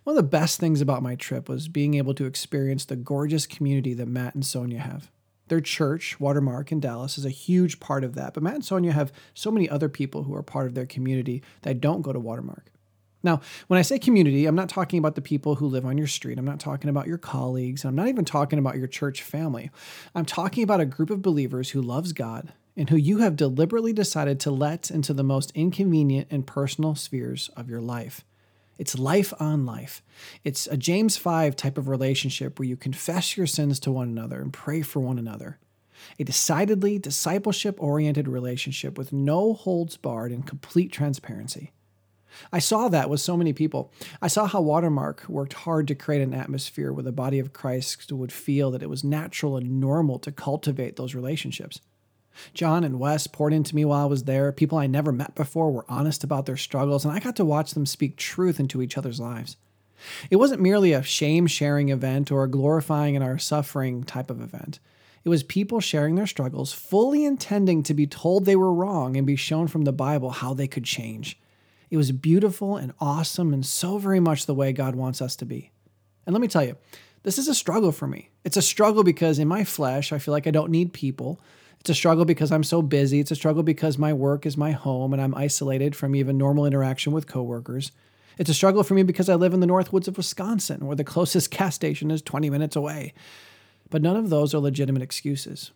One 0.04 0.16
of 0.16 0.22
the 0.22 0.28
best 0.28 0.60
things 0.60 0.80
about 0.80 1.02
my 1.02 1.14
trip 1.14 1.48
was 1.48 1.68
being 1.68 1.94
able 1.94 2.14
to 2.14 2.26
experience 2.26 2.84
the 2.84 2.96
gorgeous 2.96 3.46
community 3.46 3.94
that 3.94 4.08
Matt 4.08 4.34
and 4.34 4.44
Sonia 4.44 4.80
have. 4.80 5.10
Their 5.48 5.60
church, 5.60 6.18
Watermark 6.18 6.72
in 6.72 6.80
Dallas, 6.80 7.18
is 7.18 7.24
a 7.24 7.30
huge 7.30 7.78
part 7.78 8.02
of 8.02 8.14
that, 8.14 8.34
but 8.34 8.42
Matt 8.42 8.54
and 8.54 8.64
Sonia 8.64 8.92
have 8.92 9.12
so 9.32 9.50
many 9.50 9.68
other 9.68 9.88
people 9.88 10.24
who 10.24 10.34
are 10.34 10.42
part 10.42 10.66
of 10.66 10.74
their 10.74 10.86
community 10.86 11.42
that 11.62 11.80
don't 11.80 12.02
go 12.02 12.12
to 12.12 12.18
Watermark. 12.18 12.72
Now, 13.22 13.40
when 13.66 13.78
I 13.78 13.82
say 13.82 13.98
community, 13.98 14.46
I'm 14.46 14.54
not 14.54 14.68
talking 14.68 14.98
about 14.98 15.16
the 15.16 15.20
people 15.20 15.56
who 15.56 15.66
live 15.66 15.84
on 15.84 15.98
your 15.98 16.06
street. 16.06 16.38
I'm 16.38 16.44
not 16.44 16.60
talking 16.60 16.90
about 16.90 17.08
your 17.08 17.18
colleagues. 17.18 17.84
I'm 17.84 17.96
not 17.96 18.08
even 18.08 18.24
talking 18.24 18.58
about 18.58 18.76
your 18.76 18.86
church 18.86 19.22
family. 19.22 19.70
I'm 20.14 20.24
talking 20.24 20.62
about 20.62 20.80
a 20.80 20.86
group 20.86 21.10
of 21.10 21.22
believers 21.22 21.70
who 21.70 21.82
loves 21.82 22.12
God 22.12 22.52
and 22.76 22.90
who 22.90 22.96
you 22.96 23.18
have 23.18 23.36
deliberately 23.36 23.92
decided 23.92 24.38
to 24.40 24.50
let 24.50 24.90
into 24.90 25.12
the 25.12 25.24
most 25.24 25.50
inconvenient 25.54 26.28
and 26.30 26.46
personal 26.46 26.94
spheres 26.94 27.50
of 27.56 27.68
your 27.68 27.80
life. 27.80 28.24
It's 28.78 28.98
life 28.98 29.32
on 29.40 29.64
life. 29.64 30.02
It's 30.44 30.66
a 30.66 30.76
James 30.76 31.16
5 31.16 31.56
type 31.56 31.78
of 31.78 31.88
relationship 31.88 32.58
where 32.58 32.68
you 32.68 32.76
confess 32.76 33.36
your 33.36 33.46
sins 33.46 33.80
to 33.80 33.92
one 33.92 34.08
another 34.08 34.40
and 34.40 34.52
pray 34.52 34.82
for 34.82 35.00
one 35.00 35.18
another. 35.18 35.58
A 36.18 36.24
decidedly 36.24 36.98
discipleship 36.98 37.76
oriented 37.82 38.28
relationship 38.28 38.98
with 38.98 39.12
no 39.12 39.54
holds 39.54 39.96
barred 39.96 40.32
and 40.32 40.46
complete 40.46 40.92
transparency. 40.92 41.72
I 42.52 42.58
saw 42.58 42.88
that 42.88 43.08
with 43.08 43.20
so 43.20 43.36
many 43.36 43.54
people. 43.54 43.92
I 44.20 44.28
saw 44.28 44.46
how 44.46 44.60
Watermark 44.60 45.24
worked 45.26 45.54
hard 45.54 45.88
to 45.88 45.94
create 45.94 46.20
an 46.20 46.34
atmosphere 46.34 46.92
where 46.92 47.02
the 47.02 47.12
body 47.12 47.38
of 47.38 47.54
Christ 47.54 48.12
would 48.12 48.32
feel 48.32 48.70
that 48.72 48.82
it 48.82 48.90
was 48.90 49.02
natural 49.02 49.56
and 49.56 49.80
normal 49.80 50.18
to 50.18 50.32
cultivate 50.32 50.96
those 50.96 51.14
relationships. 51.14 51.80
John 52.54 52.84
and 52.84 52.98
Wes 52.98 53.26
poured 53.26 53.52
into 53.52 53.74
me 53.74 53.84
while 53.84 54.04
I 54.04 54.08
was 54.08 54.24
there. 54.24 54.52
People 54.52 54.78
I 54.78 54.86
never 54.86 55.12
met 55.12 55.34
before 55.34 55.70
were 55.70 55.86
honest 55.88 56.24
about 56.24 56.46
their 56.46 56.56
struggles, 56.56 57.04
and 57.04 57.12
I 57.12 57.20
got 57.20 57.36
to 57.36 57.44
watch 57.44 57.72
them 57.72 57.86
speak 57.86 58.16
truth 58.16 58.60
into 58.60 58.82
each 58.82 58.98
other's 58.98 59.20
lives. 59.20 59.56
It 60.30 60.36
wasn't 60.36 60.62
merely 60.62 60.92
a 60.92 61.02
shame 61.02 61.46
sharing 61.46 61.88
event 61.88 62.30
or 62.30 62.44
a 62.44 62.50
glorifying 62.50 63.14
in 63.14 63.22
our 63.22 63.38
suffering 63.38 64.04
type 64.04 64.30
of 64.30 64.40
event. 64.40 64.78
It 65.24 65.28
was 65.28 65.42
people 65.42 65.80
sharing 65.80 66.14
their 66.14 66.26
struggles, 66.26 66.72
fully 66.72 67.24
intending 67.24 67.82
to 67.84 67.94
be 67.94 68.06
told 68.06 68.44
they 68.44 68.54
were 68.54 68.72
wrong 68.72 69.16
and 69.16 69.26
be 69.26 69.34
shown 69.34 69.66
from 69.66 69.82
the 69.82 69.92
Bible 69.92 70.30
how 70.30 70.54
they 70.54 70.68
could 70.68 70.84
change. 70.84 71.38
It 71.90 71.96
was 71.96 72.12
beautiful 72.12 72.76
and 72.76 72.92
awesome 73.00 73.52
and 73.52 73.64
so 73.64 73.98
very 73.98 74.20
much 74.20 74.46
the 74.46 74.54
way 74.54 74.72
God 74.72 74.94
wants 74.94 75.20
us 75.20 75.34
to 75.36 75.44
be. 75.44 75.72
And 76.26 76.32
let 76.32 76.40
me 76.40 76.48
tell 76.48 76.64
you, 76.64 76.76
this 77.22 77.38
is 77.38 77.48
a 77.48 77.54
struggle 77.54 77.90
for 77.90 78.06
me. 78.06 78.30
It's 78.44 78.56
a 78.56 78.62
struggle 78.62 79.02
because 79.02 79.40
in 79.40 79.48
my 79.48 79.64
flesh, 79.64 80.12
I 80.12 80.18
feel 80.18 80.32
like 80.32 80.46
I 80.46 80.52
don't 80.52 80.70
need 80.70 80.92
people. 80.92 81.40
It's 81.80 81.90
a 81.90 81.94
struggle 81.94 82.24
because 82.24 82.50
I'm 82.50 82.64
so 82.64 82.82
busy. 82.82 83.20
It's 83.20 83.30
a 83.30 83.36
struggle 83.36 83.62
because 83.62 83.96
my 83.96 84.12
work 84.12 84.44
is 84.44 84.56
my 84.56 84.72
home 84.72 85.12
and 85.12 85.22
I'm 85.22 85.34
isolated 85.34 85.94
from 85.94 86.16
even 86.16 86.36
normal 86.36 86.66
interaction 86.66 87.12
with 87.12 87.26
coworkers. 87.26 87.92
It's 88.38 88.50
a 88.50 88.54
struggle 88.54 88.82
for 88.82 88.94
me 88.94 89.02
because 89.02 89.28
I 89.28 89.34
live 89.34 89.54
in 89.54 89.60
the 89.60 89.66
north 89.66 89.92
woods 89.92 90.08
of 90.08 90.16
Wisconsin, 90.16 90.86
where 90.86 90.96
the 90.96 91.04
closest 91.04 91.50
gas 91.56 91.74
station 91.74 92.10
is 92.10 92.22
20 92.22 92.50
minutes 92.50 92.76
away. 92.76 93.14
But 93.88 94.02
none 94.02 94.16
of 94.16 94.30
those 94.30 94.54
are 94.54 94.58
legitimate 94.58 95.02
excuses. 95.02 95.70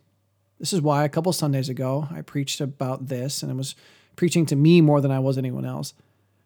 This 0.59 0.73
is 0.73 0.83
why 0.83 1.05
a 1.05 1.09
couple 1.09 1.33
Sundays 1.33 1.69
ago 1.69 2.09
I 2.11 2.21
preached 2.21 2.61
about 2.61 3.07
this 3.07 3.43
and 3.43 3.51
I 3.51 3.55
was 3.55 3.75
preaching 4.17 4.45
to 4.47 4.57
me 4.57 4.81
more 4.81 5.01
than 5.01 5.11
I 5.11 5.19
was 5.19 5.39
anyone 5.39 5.65
else. 5.65 5.95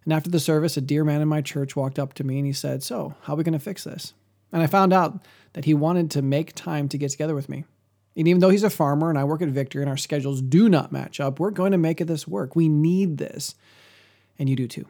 And 0.04 0.12
after 0.12 0.30
the 0.30 0.38
service, 0.38 0.76
a 0.76 0.80
dear 0.80 1.02
man 1.02 1.20
in 1.20 1.28
my 1.28 1.40
church 1.40 1.74
walked 1.74 1.98
up 1.98 2.12
to 2.14 2.24
me 2.24 2.38
and 2.38 2.46
he 2.46 2.52
said, 2.52 2.82
So, 2.82 3.14
how 3.22 3.32
are 3.32 3.36
we 3.36 3.44
going 3.44 3.54
to 3.54 3.58
fix 3.58 3.84
this? 3.84 4.12
And 4.52 4.62
I 4.62 4.66
found 4.66 4.92
out 4.92 5.24
that 5.54 5.64
he 5.64 5.74
wanted 5.74 6.10
to 6.12 6.22
make 6.22 6.54
time 6.54 6.88
to 6.90 6.98
get 6.98 7.10
together 7.10 7.34
with 7.34 7.48
me. 7.48 7.64
And 8.16 8.28
even 8.28 8.40
though 8.40 8.50
he's 8.50 8.62
a 8.62 8.70
farmer 8.70 9.10
and 9.10 9.18
I 9.18 9.24
work 9.24 9.42
at 9.42 9.48
Victory 9.48 9.82
and 9.82 9.90
our 9.90 9.96
schedules 9.96 10.40
do 10.40 10.68
not 10.68 10.92
match 10.92 11.20
up, 11.20 11.40
we're 11.40 11.50
going 11.50 11.72
to 11.72 11.78
make 11.78 12.00
it 12.00 12.06
this 12.06 12.28
work. 12.28 12.54
We 12.54 12.68
need 12.68 13.18
this. 13.18 13.54
And 14.38 14.48
you 14.48 14.56
do 14.56 14.68
too. 14.68 14.86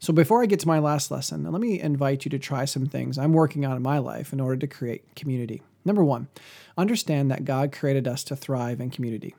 So 0.00 0.12
before 0.12 0.42
I 0.42 0.46
get 0.46 0.60
to 0.60 0.68
my 0.68 0.80
last 0.80 1.10
lesson, 1.10 1.50
let 1.50 1.60
me 1.60 1.80
invite 1.80 2.24
you 2.24 2.30
to 2.30 2.38
try 2.38 2.66
some 2.66 2.86
things 2.86 3.16
I'm 3.16 3.32
working 3.32 3.64
on 3.64 3.76
in 3.76 3.82
my 3.82 3.98
life 3.98 4.32
in 4.32 4.40
order 4.40 4.56
to 4.56 4.66
create 4.66 5.14
community. 5.14 5.62
Number 5.84 6.04
one, 6.04 6.28
understand 6.76 7.30
that 7.30 7.44
God 7.44 7.72
created 7.72 8.06
us 8.06 8.24
to 8.24 8.36
thrive 8.36 8.80
in 8.80 8.90
community. 8.90 9.34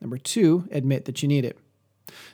Number 0.00 0.18
two, 0.18 0.68
admit 0.70 1.06
that 1.06 1.22
you 1.22 1.28
need 1.28 1.44
it. 1.44 1.58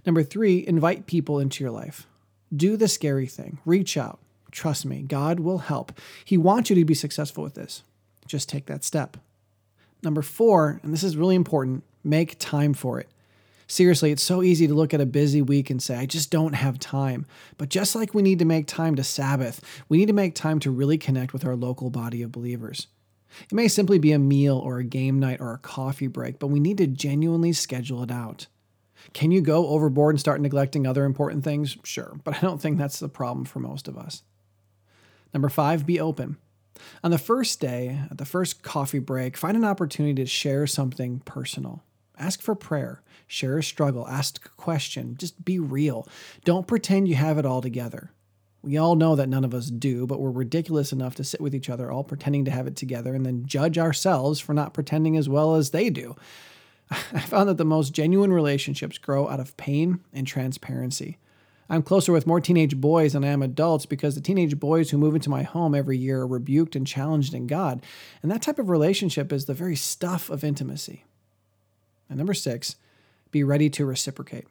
Number 0.04 0.22
three, 0.22 0.66
invite 0.66 1.06
people 1.06 1.38
into 1.38 1.62
your 1.62 1.70
life. 1.70 2.06
Do 2.54 2.76
the 2.76 2.88
scary 2.88 3.26
thing, 3.26 3.58
reach 3.64 3.96
out. 3.96 4.18
Trust 4.50 4.84
me, 4.84 5.02
God 5.02 5.40
will 5.40 5.58
help. 5.58 5.92
He 6.24 6.36
wants 6.36 6.68
you 6.68 6.76
to 6.76 6.84
be 6.84 6.94
successful 6.94 7.44
with 7.44 7.54
this. 7.54 7.82
Just 8.26 8.48
take 8.48 8.66
that 8.66 8.82
step. 8.82 9.16
Number 10.02 10.22
four, 10.22 10.80
and 10.82 10.92
this 10.92 11.02
is 11.02 11.16
really 11.16 11.36
important, 11.36 11.84
make 12.02 12.38
time 12.38 12.74
for 12.74 12.98
it. 13.00 13.08
Seriously, 13.66 14.10
it's 14.10 14.22
so 14.22 14.42
easy 14.42 14.66
to 14.66 14.74
look 14.74 14.92
at 14.92 15.00
a 15.00 15.06
busy 15.06 15.42
week 15.42 15.70
and 15.70 15.80
say, 15.80 15.96
I 15.96 16.04
just 16.04 16.30
don't 16.30 16.54
have 16.54 16.80
time. 16.80 17.24
But 17.56 17.68
just 17.68 17.94
like 17.94 18.14
we 18.14 18.22
need 18.22 18.40
to 18.40 18.44
make 18.44 18.66
time 18.66 18.96
to 18.96 19.04
Sabbath, 19.04 19.60
we 19.88 19.98
need 19.98 20.08
to 20.08 20.12
make 20.12 20.34
time 20.34 20.58
to 20.60 20.72
really 20.72 20.98
connect 20.98 21.32
with 21.32 21.44
our 21.44 21.54
local 21.54 21.88
body 21.88 22.22
of 22.22 22.32
believers. 22.32 22.88
It 23.42 23.52
may 23.52 23.68
simply 23.68 24.00
be 24.00 24.10
a 24.10 24.18
meal 24.18 24.58
or 24.58 24.78
a 24.78 24.84
game 24.84 25.20
night 25.20 25.40
or 25.40 25.52
a 25.52 25.58
coffee 25.58 26.08
break, 26.08 26.40
but 26.40 26.48
we 26.48 26.58
need 26.58 26.78
to 26.78 26.88
genuinely 26.88 27.52
schedule 27.52 28.02
it 28.02 28.10
out. 28.10 28.48
Can 29.12 29.30
you 29.30 29.40
go 29.40 29.68
overboard 29.68 30.14
and 30.14 30.20
start 30.20 30.40
neglecting 30.40 30.84
other 30.84 31.04
important 31.04 31.44
things? 31.44 31.76
Sure, 31.84 32.18
but 32.24 32.34
I 32.34 32.40
don't 32.40 32.60
think 32.60 32.76
that's 32.76 32.98
the 32.98 33.08
problem 33.08 33.44
for 33.44 33.60
most 33.60 33.86
of 33.86 33.96
us. 33.96 34.24
Number 35.32 35.48
five, 35.48 35.86
be 35.86 36.00
open. 36.00 36.38
On 37.02 37.10
the 37.10 37.18
first 37.18 37.60
day, 37.60 38.00
at 38.10 38.18
the 38.18 38.24
first 38.24 38.62
coffee 38.62 38.98
break, 38.98 39.36
find 39.36 39.56
an 39.56 39.64
opportunity 39.64 40.14
to 40.14 40.26
share 40.26 40.66
something 40.66 41.20
personal. 41.20 41.82
Ask 42.18 42.42
for 42.42 42.54
prayer, 42.54 43.02
share 43.26 43.58
a 43.58 43.62
struggle, 43.62 44.06
ask 44.06 44.44
a 44.44 44.50
question, 44.50 45.16
just 45.18 45.44
be 45.44 45.58
real. 45.58 46.06
Don't 46.44 46.66
pretend 46.66 47.08
you 47.08 47.14
have 47.14 47.38
it 47.38 47.46
all 47.46 47.62
together. 47.62 48.12
We 48.62 48.76
all 48.76 48.94
know 48.94 49.16
that 49.16 49.28
none 49.28 49.44
of 49.44 49.54
us 49.54 49.70
do, 49.70 50.06
but 50.06 50.20
we're 50.20 50.30
ridiculous 50.30 50.92
enough 50.92 51.14
to 51.14 51.24
sit 51.24 51.40
with 51.40 51.54
each 51.54 51.70
other 51.70 51.90
all 51.90 52.04
pretending 52.04 52.44
to 52.44 52.50
have 52.50 52.66
it 52.66 52.76
together 52.76 53.14
and 53.14 53.24
then 53.24 53.46
judge 53.46 53.78
ourselves 53.78 54.38
for 54.38 54.52
not 54.52 54.74
pretending 54.74 55.16
as 55.16 55.28
well 55.28 55.54
as 55.54 55.70
they 55.70 55.88
do. 55.88 56.14
I 56.90 57.20
found 57.20 57.48
that 57.48 57.56
the 57.56 57.64
most 57.64 57.94
genuine 57.94 58.32
relationships 58.32 58.98
grow 58.98 59.28
out 59.28 59.40
of 59.40 59.56
pain 59.56 60.00
and 60.12 60.26
transparency. 60.26 61.18
I'm 61.70 61.82
closer 61.82 62.12
with 62.12 62.26
more 62.26 62.40
teenage 62.40 62.76
boys 62.80 63.12
than 63.12 63.22
I 63.22 63.28
am 63.28 63.42
adults 63.42 63.86
because 63.86 64.16
the 64.16 64.20
teenage 64.20 64.58
boys 64.58 64.90
who 64.90 64.98
move 64.98 65.14
into 65.14 65.30
my 65.30 65.44
home 65.44 65.72
every 65.72 65.96
year 65.96 66.22
are 66.22 66.26
rebuked 66.26 66.74
and 66.74 66.84
challenged 66.84 67.32
in 67.32 67.46
God. 67.46 67.80
And 68.22 68.30
that 68.30 68.42
type 68.42 68.58
of 68.58 68.68
relationship 68.68 69.32
is 69.32 69.44
the 69.44 69.54
very 69.54 69.76
stuff 69.76 70.28
of 70.30 70.42
intimacy. 70.42 71.04
And 72.08 72.18
number 72.18 72.34
six, 72.34 72.74
be 73.30 73.44
ready 73.44 73.70
to 73.70 73.86
reciprocate. 73.86 74.48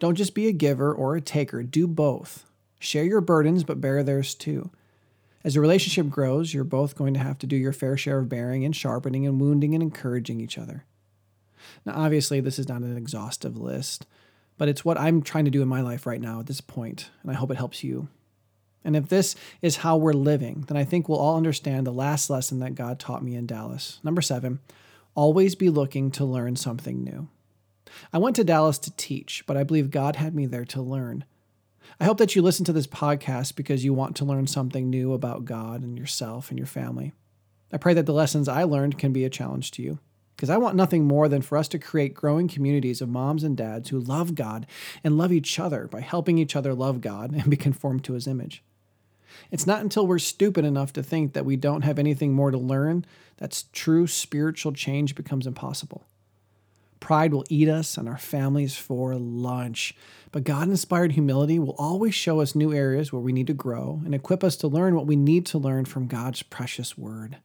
Don't 0.00 0.16
just 0.16 0.34
be 0.34 0.46
a 0.46 0.52
giver 0.52 0.92
or 0.92 1.16
a 1.16 1.22
taker, 1.22 1.62
do 1.62 1.86
both. 1.86 2.44
Share 2.78 3.04
your 3.04 3.22
burdens, 3.22 3.64
but 3.64 3.80
bear 3.80 4.02
theirs 4.02 4.34
too. 4.34 4.70
As 5.42 5.56
a 5.56 5.60
relationship 5.62 6.10
grows, 6.10 6.52
you're 6.52 6.64
both 6.64 6.94
going 6.94 7.14
to 7.14 7.20
have 7.20 7.38
to 7.38 7.46
do 7.46 7.56
your 7.56 7.72
fair 7.72 7.96
share 7.96 8.18
of 8.18 8.28
bearing 8.28 8.66
and 8.66 8.76
sharpening 8.76 9.26
and 9.26 9.40
wounding 9.40 9.72
and 9.74 9.82
encouraging 9.82 10.40
each 10.42 10.58
other. 10.58 10.84
Now, 11.86 11.94
obviously, 11.96 12.40
this 12.40 12.58
is 12.58 12.68
not 12.68 12.82
an 12.82 12.98
exhaustive 12.98 13.56
list. 13.56 14.06
But 14.56 14.68
it's 14.68 14.84
what 14.84 14.98
I'm 14.98 15.22
trying 15.22 15.44
to 15.44 15.50
do 15.50 15.62
in 15.62 15.68
my 15.68 15.80
life 15.80 16.06
right 16.06 16.20
now 16.20 16.40
at 16.40 16.46
this 16.46 16.60
point, 16.60 17.10
and 17.22 17.30
I 17.30 17.34
hope 17.34 17.50
it 17.50 17.56
helps 17.56 17.82
you. 17.82 18.08
And 18.84 18.94
if 18.96 19.08
this 19.08 19.34
is 19.62 19.76
how 19.76 19.96
we're 19.96 20.12
living, 20.12 20.64
then 20.68 20.76
I 20.76 20.84
think 20.84 21.08
we'll 21.08 21.18
all 21.18 21.36
understand 21.36 21.86
the 21.86 21.92
last 21.92 22.28
lesson 22.28 22.58
that 22.60 22.74
God 22.74 22.98
taught 22.98 23.24
me 23.24 23.34
in 23.34 23.46
Dallas. 23.46 23.98
Number 24.04 24.20
seven, 24.20 24.60
always 25.14 25.54
be 25.54 25.70
looking 25.70 26.10
to 26.12 26.24
learn 26.24 26.56
something 26.56 27.02
new. 27.02 27.28
I 28.12 28.18
went 28.18 28.36
to 28.36 28.44
Dallas 28.44 28.78
to 28.80 28.94
teach, 28.96 29.44
but 29.46 29.56
I 29.56 29.62
believe 29.62 29.90
God 29.90 30.16
had 30.16 30.34
me 30.34 30.46
there 30.46 30.64
to 30.66 30.82
learn. 30.82 31.24
I 32.00 32.04
hope 32.04 32.18
that 32.18 32.34
you 32.34 32.42
listen 32.42 32.64
to 32.66 32.72
this 32.72 32.86
podcast 32.86 33.56
because 33.56 33.84
you 33.84 33.94
want 33.94 34.16
to 34.16 34.24
learn 34.24 34.46
something 34.46 34.90
new 34.90 35.12
about 35.12 35.44
God 35.44 35.82
and 35.82 35.98
yourself 35.98 36.50
and 36.50 36.58
your 36.58 36.66
family. 36.66 37.12
I 37.72 37.76
pray 37.76 37.94
that 37.94 38.06
the 38.06 38.12
lessons 38.12 38.48
I 38.48 38.64
learned 38.64 38.98
can 38.98 39.12
be 39.12 39.24
a 39.24 39.30
challenge 39.30 39.70
to 39.72 39.82
you 39.82 39.98
because 40.36 40.50
I 40.50 40.56
want 40.56 40.76
nothing 40.76 41.04
more 41.04 41.28
than 41.28 41.42
for 41.42 41.56
us 41.56 41.68
to 41.68 41.78
create 41.78 42.14
growing 42.14 42.48
communities 42.48 43.00
of 43.00 43.08
moms 43.08 43.44
and 43.44 43.56
dads 43.56 43.90
who 43.90 44.00
love 44.00 44.34
God 44.34 44.66
and 45.02 45.16
love 45.16 45.32
each 45.32 45.58
other 45.58 45.86
by 45.86 46.00
helping 46.00 46.38
each 46.38 46.56
other 46.56 46.74
love 46.74 47.00
God 47.00 47.32
and 47.32 47.50
be 47.50 47.56
conformed 47.56 48.04
to 48.04 48.14
his 48.14 48.26
image. 48.26 48.62
It's 49.50 49.66
not 49.66 49.80
until 49.80 50.06
we're 50.06 50.18
stupid 50.18 50.64
enough 50.64 50.92
to 50.94 51.02
think 51.02 51.32
that 51.32 51.44
we 51.44 51.56
don't 51.56 51.82
have 51.82 51.98
anything 51.98 52.32
more 52.32 52.50
to 52.50 52.58
learn 52.58 53.04
that 53.38 53.64
true 53.72 54.06
spiritual 54.06 54.72
change 54.72 55.14
becomes 55.14 55.46
impossible. 55.46 56.06
Pride 57.00 57.34
will 57.34 57.44
eat 57.50 57.68
us 57.68 57.98
and 57.98 58.08
our 58.08 58.16
families 58.16 58.76
for 58.76 59.14
lunch. 59.14 59.94
But 60.32 60.44
God 60.44 60.68
inspired 60.68 61.12
humility 61.12 61.58
will 61.58 61.74
always 61.78 62.14
show 62.14 62.40
us 62.40 62.54
new 62.54 62.72
areas 62.72 63.12
where 63.12 63.20
we 63.20 63.32
need 63.32 63.46
to 63.48 63.52
grow 63.52 64.00
and 64.04 64.14
equip 64.14 64.42
us 64.42 64.56
to 64.56 64.68
learn 64.68 64.94
what 64.94 65.06
we 65.06 65.14
need 65.14 65.44
to 65.46 65.58
learn 65.58 65.84
from 65.84 66.06
God's 66.06 66.42
precious 66.42 66.96
word. 66.96 67.36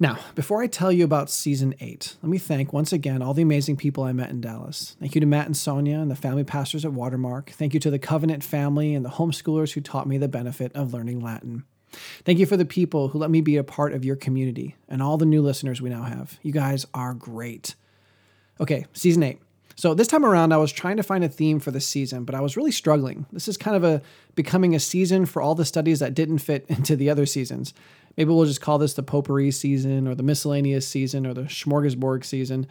Now, 0.00 0.18
before 0.36 0.62
I 0.62 0.68
tell 0.68 0.92
you 0.92 1.04
about 1.04 1.28
season 1.28 1.74
eight, 1.80 2.16
let 2.22 2.30
me 2.30 2.38
thank 2.38 2.72
once 2.72 2.92
again 2.92 3.20
all 3.20 3.34
the 3.34 3.42
amazing 3.42 3.76
people 3.76 4.04
I 4.04 4.12
met 4.12 4.30
in 4.30 4.40
Dallas. 4.40 4.96
Thank 5.00 5.16
you 5.16 5.20
to 5.20 5.26
Matt 5.26 5.46
and 5.46 5.56
Sonia 5.56 5.98
and 5.98 6.08
the 6.08 6.16
family 6.16 6.44
pastors 6.44 6.84
at 6.84 6.92
Watermark. 6.92 7.50
Thank 7.50 7.74
you 7.74 7.80
to 7.80 7.90
the 7.90 7.98
Covenant 7.98 8.44
family 8.44 8.94
and 8.94 9.04
the 9.04 9.10
homeschoolers 9.10 9.72
who 9.72 9.80
taught 9.80 10.06
me 10.06 10.16
the 10.16 10.28
benefit 10.28 10.70
of 10.76 10.92
learning 10.92 11.20
Latin. 11.20 11.64
Thank 12.24 12.38
you 12.38 12.46
for 12.46 12.56
the 12.56 12.64
people 12.64 13.08
who 13.08 13.18
let 13.18 13.30
me 13.30 13.40
be 13.40 13.56
a 13.56 13.64
part 13.64 13.92
of 13.92 14.04
your 14.04 14.14
community 14.14 14.76
and 14.88 15.02
all 15.02 15.16
the 15.16 15.26
new 15.26 15.42
listeners 15.42 15.80
we 15.80 15.90
now 15.90 16.02
have. 16.02 16.38
You 16.42 16.52
guys 16.52 16.86
are 16.94 17.14
great. 17.14 17.74
Okay, 18.60 18.86
season 18.92 19.24
eight. 19.24 19.40
So 19.74 19.94
this 19.94 20.08
time 20.08 20.24
around, 20.24 20.52
I 20.52 20.56
was 20.56 20.72
trying 20.72 20.96
to 20.96 21.04
find 21.04 21.22
a 21.22 21.28
theme 21.28 21.60
for 21.60 21.70
the 21.70 21.80
season, 21.80 22.24
but 22.24 22.34
I 22.34 22.40
was 22.40 22.56
really 22.56 22.72
struggling. 22.72 23.26
This 23.32 23.46
is 23.46 23.56
kind 23.56 23.76
of 23.76 23.84
a 23.84 24.02
becoming 24.34 24.74
a 24.74 24.80
season 24.80 25.24
for 25.24 25.40
all 25.40 25.54
the 25.54 25.64
studies 25.64 26.00
that 26.00 26.14
didn't 26.14 26.38
fit 26.38 26.66
into 26.68 26.96
the 26.96 27.10
other 27.10 27.26
seasons. 27.26 27.74
Maybe 28.18 28.32
we'll 28.32 28.46
just 28.46 28.60
call 28.60 28.78
this 28.78 28.94
the 28.94 29.04
potpourri 29.04 29.52
season 29.52 30.08
or 30.08 30.16
the 30.16 30.24
miscellaneous 30.24 30.88
season 30.88 31.24
or 31.24 31.32
the 31.32 31.42
smorgasbord 31.42 32.24
season. 32.24 32.66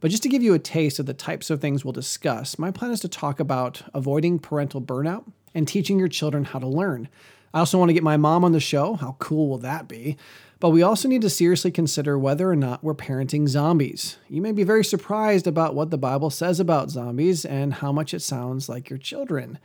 But 0.00 0.12
just 0.12 0.22
to 0.22 0.28
give 0.28 0.44
you 0.44 0.54
a 0.54 0.60
taste 0.60 1.00
of 1.00 1.06
the 1.06 1.12
types 1.12 1.50
of 1.50 1.60
things 1.60 1.84
we'll 1.84 1.90
discuss, 1.90 2.56
my 2.56 2.70
plan 2.70 2.92
is 2.92 3.00
to 3.00 3.08
talk 3.08 3.40
about 3.40 3.82
avoiding 3.94 4.38
parental 4.38 4.80
burnout 4.80 5.24
and 5.56 5.66
teaching 5.66 5.98
your 5.98 6.06
children 6.06 6.44
how 6.44 6.60
to 6.60 6.68
learn. 6.68 7.08
I 7.52 7.58
also 7.58 7.78
want 7.78 7.88
to 7.88 7.94
get 7.94 8.04
my 8.04 8.16
mom 8.16 8.44
on 8.44 8.52
the 8.52 8.60
show. 8.60 8.94
How 8.94 9.16
cool 9.18 9.48
will 9.48 9.58
that 9.58 9.88
be? 9.88 10.16
But 10.60 10.70
we 10.70 10.82
also 10.82 11.08
need 11.08 11.22
to 11.22 11.30
seriously 11.30 11.72
consider 11.72 12.16
whether 12.16 12.48
or 12.48 12.54
not 12.54 12.84
we're 12.84 12.94
parenting 12.94 13.48
zombies. 13.48 14.18
You 14.28 14.40
may 14.40 14.52
be 14.52 14.62
very 14.62 14.84
surprised 14.84 15.48
about 15.48 15.74
what 15.74 15.90
the 15.90 15.98
Bible 15.98 16.30
says 16.30 16.60
about 16.60 16.90
zombies 16.90 17.44
and 17.44 17.74
how 17.74 17.90
much 17.90 18.14
it 18.14 18.20
sounds 18.20 18.68
like 18.68 18.88
your 18.88 19.00
children. 19.00 19.58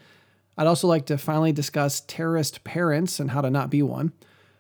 I'd 0.57 0.65
also 0.65 0.87
like 0.87 1.05
to 1.05 1.17
finally 1.19 1.51
discuss 1.51 2.01
terrorist 2.01 2.63
parents 2.63 3.19
and 3.19 3.29
how 3.29 3.41
to 3.41 3.51
not 3.51 3.69
be 3.69 3.83
one. 3.83 4.13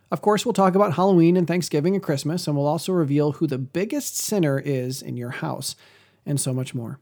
Of 0.09 0.21
course, 0.21 0.45
we'll 0.45 0.53
talk 0.53 0.75
about 0.75 0.93
Halloween 0.93 1.35
and 1.35 1.47
Thanksgiving 1.47 1.93
and 1.93 2.03
Christmas, 2.03 2.47
and 2.47 2.55
we'll 2.55 2.65
also 2.65 2.93
reveal 2.93 3.33
who 3.33 3.47
the 3.47 3.57
biggest 3.57 4.17
sinner 4.17 4.57
is 4.57 5.01
in 5.01 5.17
your 5.17 5.31
house, 5.31 5.75
and 6.25 6.39
so 6.39 6.53
much 6.53 6.73
more. 6.73 6.99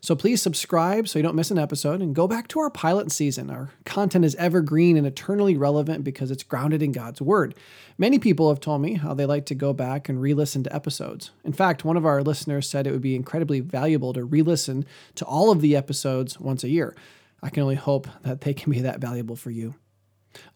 So 0.00 0.14
please 0.14 0.42
subscribe 0.42 1.08
so 1.08 1.18
you 1.18 1.22
don't 1.22 1.34
miss 1.34 1.50
an 1.50 1.58
episode 1.58 2.00
and 2.00 2.14
go 2.14 2.28
back 2.28 2.48
to 2.48 2.60
our 2.60 2.70
pilot 2.70 3.10
season. 3.10 3.50
Our 3.50 3.70
content 3.84 4.24
is 4.24 4.34
evergreen 4.36 4.96
and 4.96 5.06
eternally 5.06 5.56
relevant 5.56 6.04
because 6.04 6.30
it's 6.30 6.42
grounded 6.42 6.82
in 6.82 6.92
God's 6.92 7.20
Word. 7.20 7.54
Many 7.96 8.18
people 8.18 8.48
have 8.48 8.60
told 8.60 8.82
me 8.82 8.94
how 8.94 9.14
they 9.14 9.26
like 9.26 9.46
to 9.46 9.54
go 9.54 9.72
back 9.72 10.08
and 10.08 10.20
re 10.20 10.34
listen 10.34 10.62
to 10.64 10.74
episodes. 10.74 11.30
In 11.44 11.52
fact, 11.52 11.84
one 11.84 11.96
of 11.96 12.06
our 12.06 12.22
listeners 12.22 12.68
said 12.68 12.86
it 12.86 12.92
would 12.92 13.00
be 13.00 13.16
incredibly 13.16 13.60
valuable 13.60 14.12
to 14.12 14.24
re 14.24 14.42
listen 14.42 14.84
to 15.16 15.24
all 15.24 15.50
of 15.50 15.60
the 15.60 15.76
episodes 15.76 16.38
once 16.38 16.64
a 16.64 16.68
year. 16.68 16.94
I 17.42 17.50
can 17.50 17.62
only 17.62 17.76
hope 17.76 18.08
that 18.22 18.42
they 18.42 18.54
can 18.54 18.72
be 18.72 18.80
that 18.80 19.00
valuable 19.00 19.36
for 19.36 19.50
you. 19.50 19.74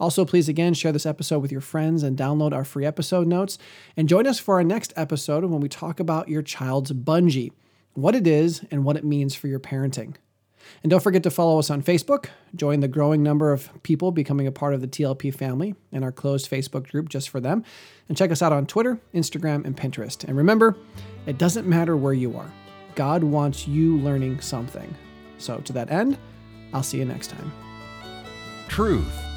Also, 0.00 0.24
please 0.24 0.48
again 0.48 0.74
share 0.74 0.92
this 0.92 1.06
episode 1.06 1.40
with 1.40 1.52
your 1.52 1.60
friends 1.60 2.02
and 2.02 2.16
download 2.16 2.52
our 2.52 2.64
free 2.64 2.86
episode 2.86 3.26
notes. 3.26 3.58
And 3.96 4.08
join 4.08 4.26
us 4.26 4.38
for 4.38 4.56
our 4.56 4.64
next 4.64 4.92
episode 4.96 5.44
when 5.44 5.60
we 5.60 5.68
talk 5.68 6.00
about 6.00 6.28
your 6.28 6.42
child's 6.42 6.92
bungee, 6.92 7.52
what 7.94 8.14
it 8.14 8.26
is, 8.26 8.64
and 8.70 8.84
what 8.84 8.96
it 8.96 9.04
means 9.04 9.34
for 9.34 9.48
your 9.48 9.60
parenting. 9.60 10.16
And 10.82 10.90
don't 10.90 11.02
forget 11.02 11.22
to 11.24 11.30
follow 11.30 11.58
us 11.58 11.70
on 11.70 11.82
Facebook, 11.82 12.26
join 12.54 12.80
the 12.80 12.88
growing 12.88 13.22
number 13.22 13.52
of 13.52 13.70
people 13.82 14.12
becoming 14.12 14.46
a 14.46 14.52
part 14.52 14.74
of 14.74 14.80
the 14.80 14.88
TLP 14.88 15.34
family 15.34 15.74
and 15.92 16.04
our 16.04 16.12
closed 16.12 16.50
Facebook 16.50 16.90
group 16.90 17.08
just 17.08 17.28
for 17.28 17.40
them. 17.40 17.64
And 18.08 18.16
check 18.16 18.30
us 18.30 18.42
out 18.42 18.52
on 18.52 18.66
Twitter, 18.66 19.00
Instagram, 19.14 19.64
and 19.64 19.76
Pinterest. 19.76 20.24
And 20.24 20.36
remember, 20.36 20.76
it 21.26 21.38
doesn't 21.38 21.66
matter 21.66 21.96
where 21.96 22.12
you 22.12 22.36
are, 22.36 22.52
God 22.94 23.22
wants 23.22 23.68
you 23.68 23.98
learning 23.98 24.40
something. 24.40 24.94
So, 25.38 25.58
to 25.58 25.72
that 25.74 25.90
end, 25.90 26.18
I'll 26.72 26.82
see 26.82 26.98
you 26.98 27.04
next 27.04 27.28
time. 27.28 27.52
Truth, 28.68 29.16